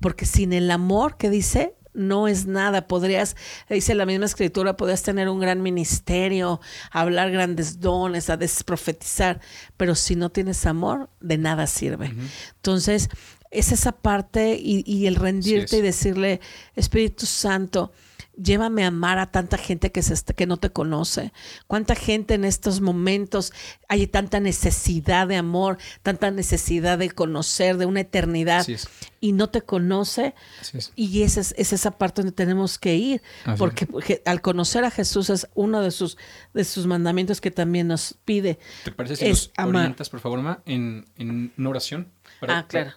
[0.01, 2.87] Porque sin el amor que dice, no es nada.
[2.87, 3.35] Podrías,
[3.69, 6.59] dice la misma escritura, podrías tener un gran ministerio,
[6.91, 9.39] hablar grandes dones, a desprofetizar,
[9.77, 12.13] pero si no tienes amor, de nada sirve.
[12.55, 13.09] Entonces,
[13.55, 16.41] es esa parte y, el rendirte y decirle,
[16.75, 17.91] Espíritu Santo,
[18.37, 21.31] llévame a amar a tanta gente que, se, que no te conoce.
[21.67, 23.53] Cuánta gente en estos momentos
[23.87, 28.65] hay tanta necesidad de amor, tanta necesidad de conocer, de una eternidad,
[29.19, 30.35] y no te conoce.
[30.95, 33.21] Y esa es, esa parte donde tenemos que ir,
[33.57, 36.17] porque, al conocer a Jesús es uno de sus,
[36.53, 38.59] de sus mandamientos que también nos pide.
[38.83, 42.11] ¿Te parece si nos orientas, por favor, Ma, en, en una oración?
[42.47, 42.93] ah, claro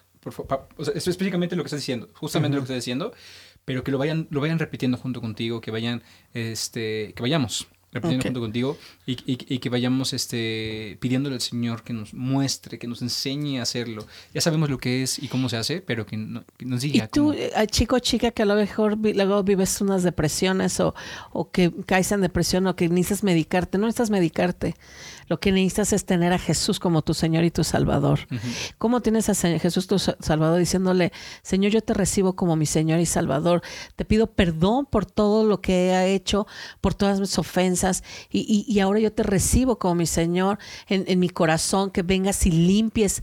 [0.95, 3.13] específicamente lo que estás diciendo, justamente lo que estás diciendo,
[3.65, 6.03] pero que lo vayan, lo vayan repitiendo junto contigo, que vayan,
[6.33, 12.13] este, que vayamos repitiendo junto contigo y, que vayamos este, pidiéndole al Señor que nos
[12.13, 14.07] muestre, que nos enseñe a hacerlo.
[14.35, 17.05] Ya sabemos lo que es y cómo se hace, pero que, nos diga.
[17.05, 20.95] Y tú, eh, chico o chica, que a lo mejor luego vives unas depresiones o,
[21.33, 24.75] o que caes en depresión o que necesitas medicarte, no necesitas medicarte.
[25.29, 28.21] Lo que necesitas es tener a Jesús como tu Señor y tu Salvador.
[28.79, 31.13] ¿Cómo tienes a Jesús tu Salvador diciéndole,
[31.43, 33.63] Señor, yo te recibo como mi Señor y Salvador?
[33.97, 36.47] Te pido perdón por todo lo que he hecho,
[36.81, 40.59] por todas mis ofensas, y, ahora yo te recibo como mi Señor
[40.89, 43.23] en, en mi corazón, que vengas y limpies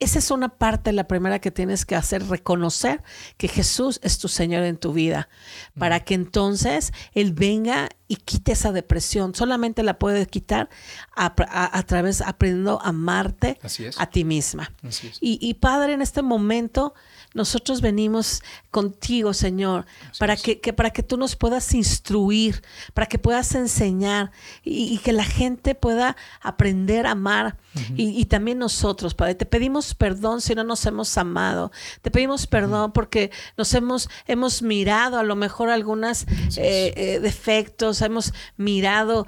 [0.00, 3.02] esa es una parte, la primera que tienes que hacer, reconocer
[3.36, 5.28] que Jesús es tu Señor en tu vida,
[5.78, 9.36] para que entonces Él venga y quite esa depresión.
[9.36, 10.68] Solamente la puedes quitar
[11.14, 11.32] a,
[11.86, 13.60] través aprendiendo a amarte
[13.96, 14.72] a ti misma.
[15.20, 16.92] Y, y Padre, en este momento
[17.32, 18.42] nosotros venimos
[18.72, 19.86] contigo, Señor,
[20.18, 24.32] para que, para que tú nos puedas instruir, para que puedas enseñar
[24.64, 27.56] y, que la gente pueda aprender a amar.
[27.96, 31.70] y, también nosotros, Padre, te pedimos perdón si no nos hemos amado.
[32.02, 36.24] Te pedimos perdón porque nos hemos, hemos mirado a lo mejor algunos
[36.56, 39.26] eh, eh, defectos, hemos mirado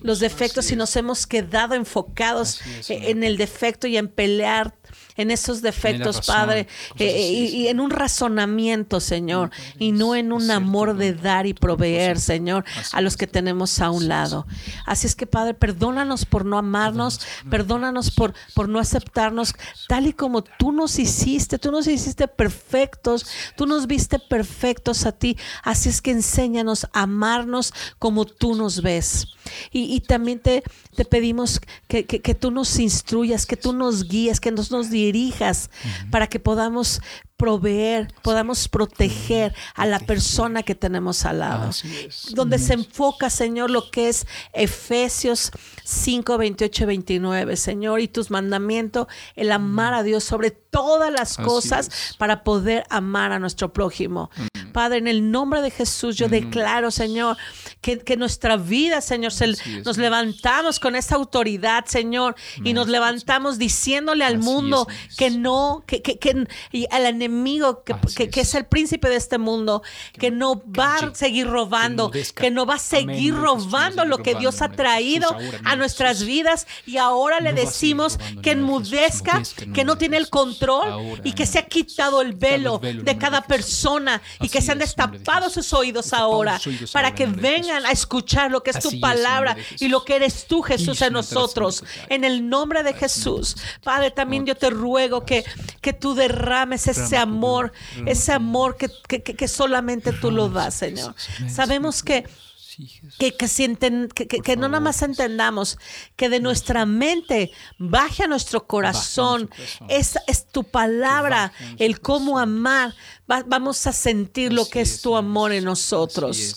[0.00, 4.74] los defectos y nos hemos quedado enfocados en el defecto y en pelear
[5.16, 6.66] en esos defectos, Padre,
[6.98, 12.18] eh, y, en un razonamiento, Señor, y no en un amor de dar y proveer,
[12.18, 14.46] Señor, a los que tenemos a un lado.
[14.86, 19.54] Así es que, Padre, perdónanos por no amarnos, perdónanos por, por no aceptarnos
[19.88, 25.12] tal y como tú nos hiciste, tú nos hiciste perfectos, tú nos viste perfectos a
[25.12, 25.36] ti.
[25.62, 29.26] Así es que enséñanos a amarnos como tú nos ves.
[29.70, 30.62] Y, también te,
[30.94, 35.70] te pedimos que, que, tú nos instruyas, que tú nos guíes, que nos, nos dirijas
[36.10, 37.00] para que podamos
[37.36, 41.70] proveer, podamos proteger a la persona que tenemos al lado.
[42.30, 45.50] Donde se enfoca, Señor, lo que es Efesios
[45.84, 52.16] 5, 28, 29, Señor, y tus mandamientos, el amar a Dios sobre todas las cosas
[52.18, 54.30] para poder amar a nuestro prójimo.
[54.72, 57.36] Padre, en el nombre de Jesús, yo declaro, Señor,
[57.80, 59.32] que, que, nuestra vida, Señor,
[59.84, 66.02] nos levantamos con esa autoridad, Señor, y nos levantamos diciéndole al mundo que no, que,
[66.02, 66.18] que,
[66.72, 67.23] enemigo que,
[67.94, 68.48] Así que- que es.
[68.48, 69.82] es el príncipe de este mundo,
[70.18, 74.62] que no va a seguir robando, que no va a seguir robando lo que Dios
[74.62, 75.28] ha traído
[75.64, 80.88] a nuestras vidas y ahora le decimos que enmudezca, que no tiene el control
[81.24, 85.50] y que se ha quitado el velo de cada persona y que se han destapado
[85.50, 86.58] sus oídos ahora
[86.92, 90.62] para que vengan a escuchar lo que es tu palabra y lo que eres tú,
[90.62, 91.82] Jesús, en nosotros.
[92.08, 93.56] En el nombre de Jesús.
[93.82, 95.44] Padre, también yo te ruego que,
[95.80, 97.72] que tú derrames ese Tu amor,
[98.06, 101.14] ese amor que, que- que- solamente tú lo das, Señor.
[101.48, 102.24] Sabemos que
[103.20, 105.78] que, que, si enten- que, que- no nada más entendamos
[106.16, 109.48] que de nuestra mente baje a nuestro corazón,
[109.88, 112.92] es, es tu palabra, el cómo amar.
[113.30, 116.38] Va- vamos a sentir lo que es es, tu amor en nosotros.
[116.38, 116.56] es.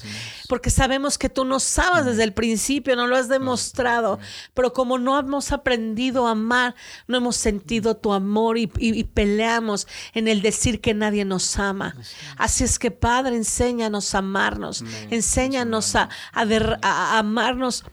[0.49, 4.19] Porque sabemos que tú nos sabes desde el principio, no lo has demostrado.
[4.53, 6.75] Pero como no hemos aprendido a amar,
[7.07, 11.57] no hemos sentido tu amor y, y- y peleamos en el decir que nadie nos
[11.57, 11.95] ama.
[12.37, 14.83] Así es que, Padre, enséñanos a amarnos.
[15.09, 17.83] Enséñanos a, a der- a- a amarnos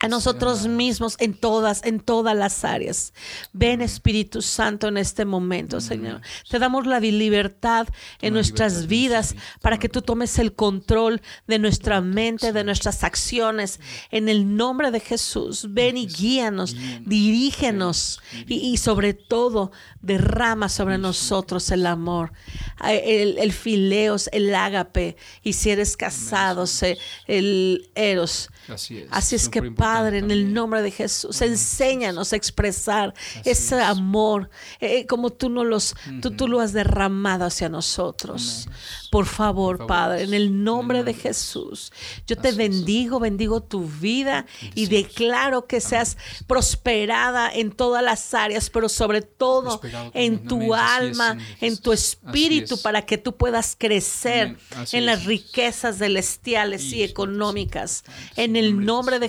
[0.00, 3.12] a nosotros mismos en todas, en todas las áreas.
[3.52, 6.20] Ven Espíritu Santo en este momento, Señor.
[6.48, 7.88] Te damos la libertad
[8.20, 13.02] en nuestras en vidas para que tú tomes el control de nuestra mente, de nuestras
[13.02, 13.80] acciones.
[14.10, 20.98] En el nombre de Jesús, ven y guíanos, dirígenos y, y sobre todo derrama sobre
[20.98, 22.32] nosotros el amor,
[22.88, 25.16] el, el fileos, el ágape.
[25.42, 26.64] Y si eres casado,
[27.26, 28.50] el eros.
[28.68, 29.08] Así es.
[29.10, 29.62] Así es que,
[29.94, 33.14] Padre, en el nombre de Jesús, enséñanos a expresar
[33.44, 33.82] ese es.
[33.82, 38.68] amor, eh, como tú, no los, tú, tú lo has derramado hacia nosotros.
[39.10, 41.92] Por favor, Por favor, Padre, en el nombre de Jesús,
[42.26, 42.56] yo te Así es.
[42.56, 46.16] bendigo, bendigo tu vida y declaro que seas
[46.46, 49.80] prosperada en todas las áreas, pero sobre todo
[50.12, 51.80] en tu es, alma, en Jesús.
[51.80, 52.80] tu espíritu, es.
[52.82, 54.58] para que tú puedas crecer
[54.92, 58.04] en las riquezas celestiales y económicas.
[58.36, 59.28] En el nombre de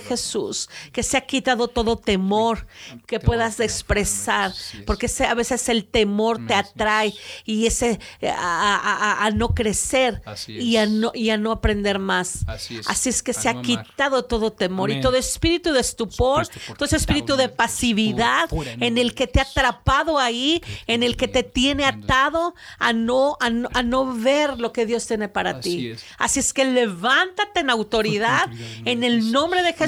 [0.50, 2.66] Jesús, que se ha quitado todo temor
[3.06, 4.52] que puedas expresar,
[4.86, 9.54] porque a veces el temor te atrae y ese eh, a, a- a- a no
[9.54, 12.44] crecer y a no, y a no aprender más.
[12.46, 12.88] Así es.
[12.88, 16.46] Así es que se ha quitado todo temor y todo espíritu de estupor,
[16.76, 18.48] todo ese espíritu de pasividad
[18.80, 19.56] en el que te ha Jesús.
[19.58, 24.58] atrapado ahí, en el que te tiene atado a no, a no, a no ver
[24.58, 25.94] lo que Dios tiene para ti.
[26.18, 28.48] Así es que levántate en autoridad
[28.84, 29.32] en el Jesús.
[29.32, 29.78] nombre de Amén.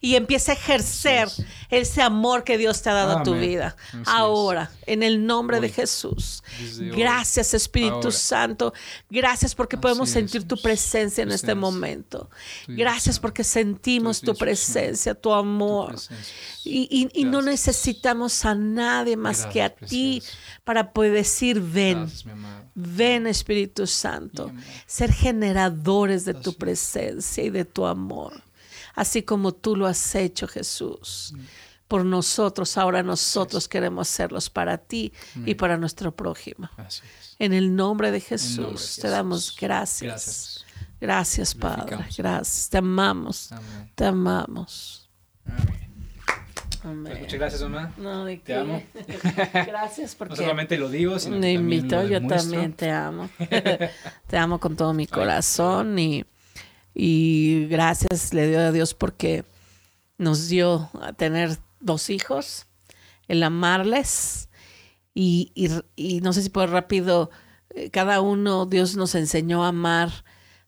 [0.00, 1.28] Y empieza a ejercer
[1.70, 3.76] ese amor que Dios te ha dado a tu vida.
[3.88, 4.08] Así es.
[4.08, 5.68] Ahora, en el nombre de.
[5.70, 6.42] Jesús.
[6.60, 6.90] Desde.
[6.90, 8.10] Gracias Espíritu Ahora.
[8.12, 8.74] Santo.
[9.08, 12.28] Gracias porque Así podemos es, sentir tu presencia en este momento.
[12.66, 15.88] Tu Gracias porque sentimos Tu presencia, tu amor.
[15.90, 16.34] presencia.
[16.64, 20.22] Y, y- y no necesitamos a nadie más que a ti
[20.64, 22.00] para poder decir, ven.
[22.00, 22.24] Gracias.
[22.74, 24.50] Ven Espíritu Santo,
[24.86, 28.40] ser generadores de tu presencia y de tu amor,
[28.94, 31.34] así como tú lo has hecho Jesús.
[31.88, 35.12] Por nosotros, ahora nosotros queremos serlos para ti
[35.44, 36.70] y para nuestro prójimo.
[36.76, 37.36] Así es.
[37.40, 40.10] En el nombre de Jesús nombre de te damos gracias.
[40.10, 40.66] Gracias.
[41.00, 41.96] Gracias, Padre.
[42.16, 42.68] Gracias.
[42.68, 43.50] Te amamos.
[43.50, 43.92] Amén.
[43.94, 45.10] Te amamos.
[46.82, 47.04] Amén.
[47.04, 47.92] Pues muchas gracias, mamá.
[47.96, 48.82] No, ¿de Te amo.
[49.52, 53.28] Gracias No porque solamente lo digo, sino que me lo yo también te amo.
[54.26, 56.24] te amo con todo mi corazón y,
[56.94, 59.44] y gracias le dio a Dios porque
[60.18, 62.66] nos dio a tener dos hijos,
[63.28, 64.48] el amarles
[65.14, 67.30] y, y, y no sé si puedo rápido,
[67.74, 70.10] eh, cada uno Dios nos enseñó a amar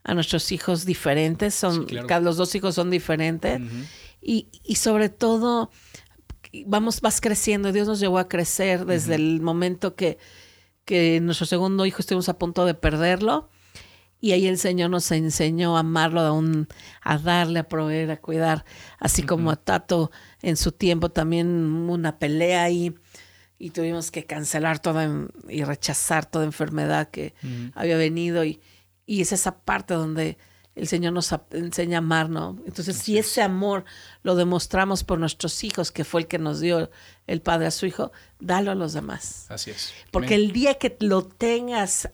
[0.05, 2.21] a nuestros hijos diferentes, son, Sí, claro.
[2.25, 3.61] los dos hijos son diferentes
[4.21, 5.71] y, y sobre todo
[6.67, 10.19] vamos vas creciendo Dios nos llevó a crecer desde el momento que
[10.85, 13.49] que nuestro segundo hijo estuvimos a punto de perderlo
[14.23, 16.69] y ahí el Señor nos enseñó a amarlo, a, un-
[17.03, 18.65] a darle, a proveer, a cuidar,
[18.99, 20.11] así como a Tato
[20.41, 21.47] en su tiempo también
[21.91, 22.95] una pelea ahí
[23.59, 25.09] y tuvimos que cancelar toda
[25.49, 27.35] y rechazar toda enfermedad que
[27.75, 28.61] había venido y,
[29.07, 30.39] y es esa parte donde
[30.75, 32.59] el Señor nos enseña a amar, ¿no?
[32.65, 33.85] Entonces, si ese amor
[34.23, 36.91] lo demostramos por nuestros hijos, que fue el que nos dio
[37.27, 38.11] el Padre a su Hijo,
[38.41, 39.45] dalo a los demás.
[39.51, 39.93] Así es.
[40.11, 40.47] Porque Amén.
[40.47, 42.09] el día que lo tengas,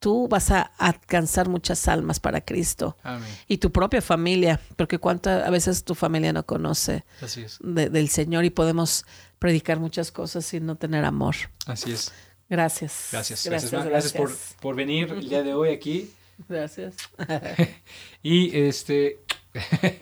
[0.00, 2.96] tú vas a alcanzar muchas almas para Cristo.
[3.02, 3.28] Amén.
[3.46, 7.58] Y tu propia familia, porque cuánta, a veces tu familia no conoce Así es.
[7.62, 9.04] de- del Señor y podemos
[9.38, 11.36] predicar muchas cosas sin no tener amor.
[11.66, 12.12] Así es.
[12.48, 13.08] Gracias.
[13.12, 13.44] Gracias.
[13.46, 13.84] Gracias, ma.
[13.84, 16.10] Gracias por, por venir el día de hoy aquí.
[16.48, 16.94] Gracias.
[18.22, 19.20] Y este.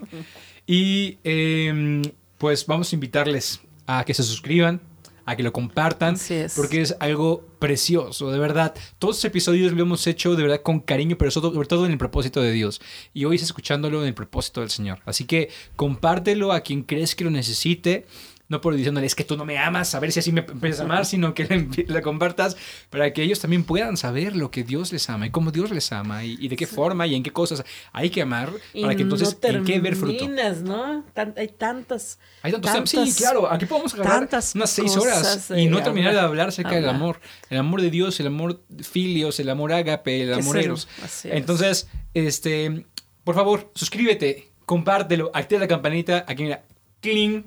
[0.67, 2.03] y em,
[2.39, 4.81] pues vamos a invitarles a que se suscriban
[5.29, 6.55] a que lo compartan, Así es.
[6.55, 8.75] porque es algo precioso, de verdad.
[8.99, 11.99] Todos los episodios lo hemos hecho de verdad con cariño, pero sobre todo en el
[11.99, 12.81] propósito de Dios.
[13.13, 15.01] Y hoy es escuchándolo en el propósito del Señor.
[15.05, 18.07] Así que compártelo a quien crees que lo necesite.
[18.51, 20.81] No por diciéndole, es que tú no me amas, a ver si así me empiezas
[20.81, 22.57] a amar, sino que le, le compartas
[22.89, 25.93] para que ellos también puedan saber lo que Dios les ama y cómo Dios les
[25.93, 28.97] ama y, y de qué forma y en qué cosas hay que amar Y para
[28.97, 30.17] que entonces no en qué ver fruto.
[30.17, 31.05] terminas, ¿no?
[31.13, 32.19] Tan- hay tantas.
[32.41, 32.89] Hay tantos temas.
[32.89, 36.31] Sí, tantas- claro, aquí podemos agarrar tantas unas seis horas y no terminar de hablar-
[36.31, 37.21] hablar acerca del amor.
[37.51, 40.89] El amor de Dios, el amor filios, el amor ágape, el amor eros.
[41.25, 42.87] Entonces, este,
[43.25, 46.65] por favor, suscríbete, compártelo, activa la campanita, aquí mira,
[47.01, 47.45] cling,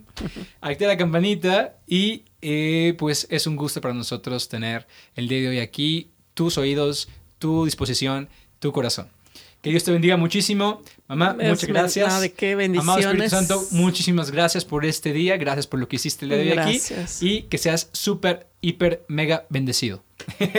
[0.62, 5.50] activa la campanita y eh, pues es un gusto para nosotros tener el día de
[5.50, 8.30] hoy aquí, tus oídos, tu disposición,
[8.60, 9.08] tu corazón.
[9.62, 10.82] Que Dios te bendiga muchísimo.
[11.08, 12.12] Mamá, Es- muchas gracias.
[12.12, 12.64] no, de qué Amado
[12.98, 13.30] Espíritu bendiciones.
[13.32, 15.38] Santo, muchísimas gracias por este día.
[15.38, 16.82] Gracias por lo que hiciste el día de hoy aquí.
[17.22, 20.04] Y que seas súper, hiper, mega bendecido.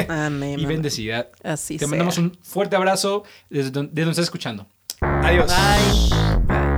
[0.08, 0.60] Amén.
[0.60, 1.30] y bendecida.
[1.42, 1.88] Así Te sea.
[1.88, 4.68] mandamos un fuerte abrazo desde donde, desde donde estás escuchando.
[5.00, 5.50] Adiós.
[5.50, 6.46] Bye.
[6.46, 6.71] Bye.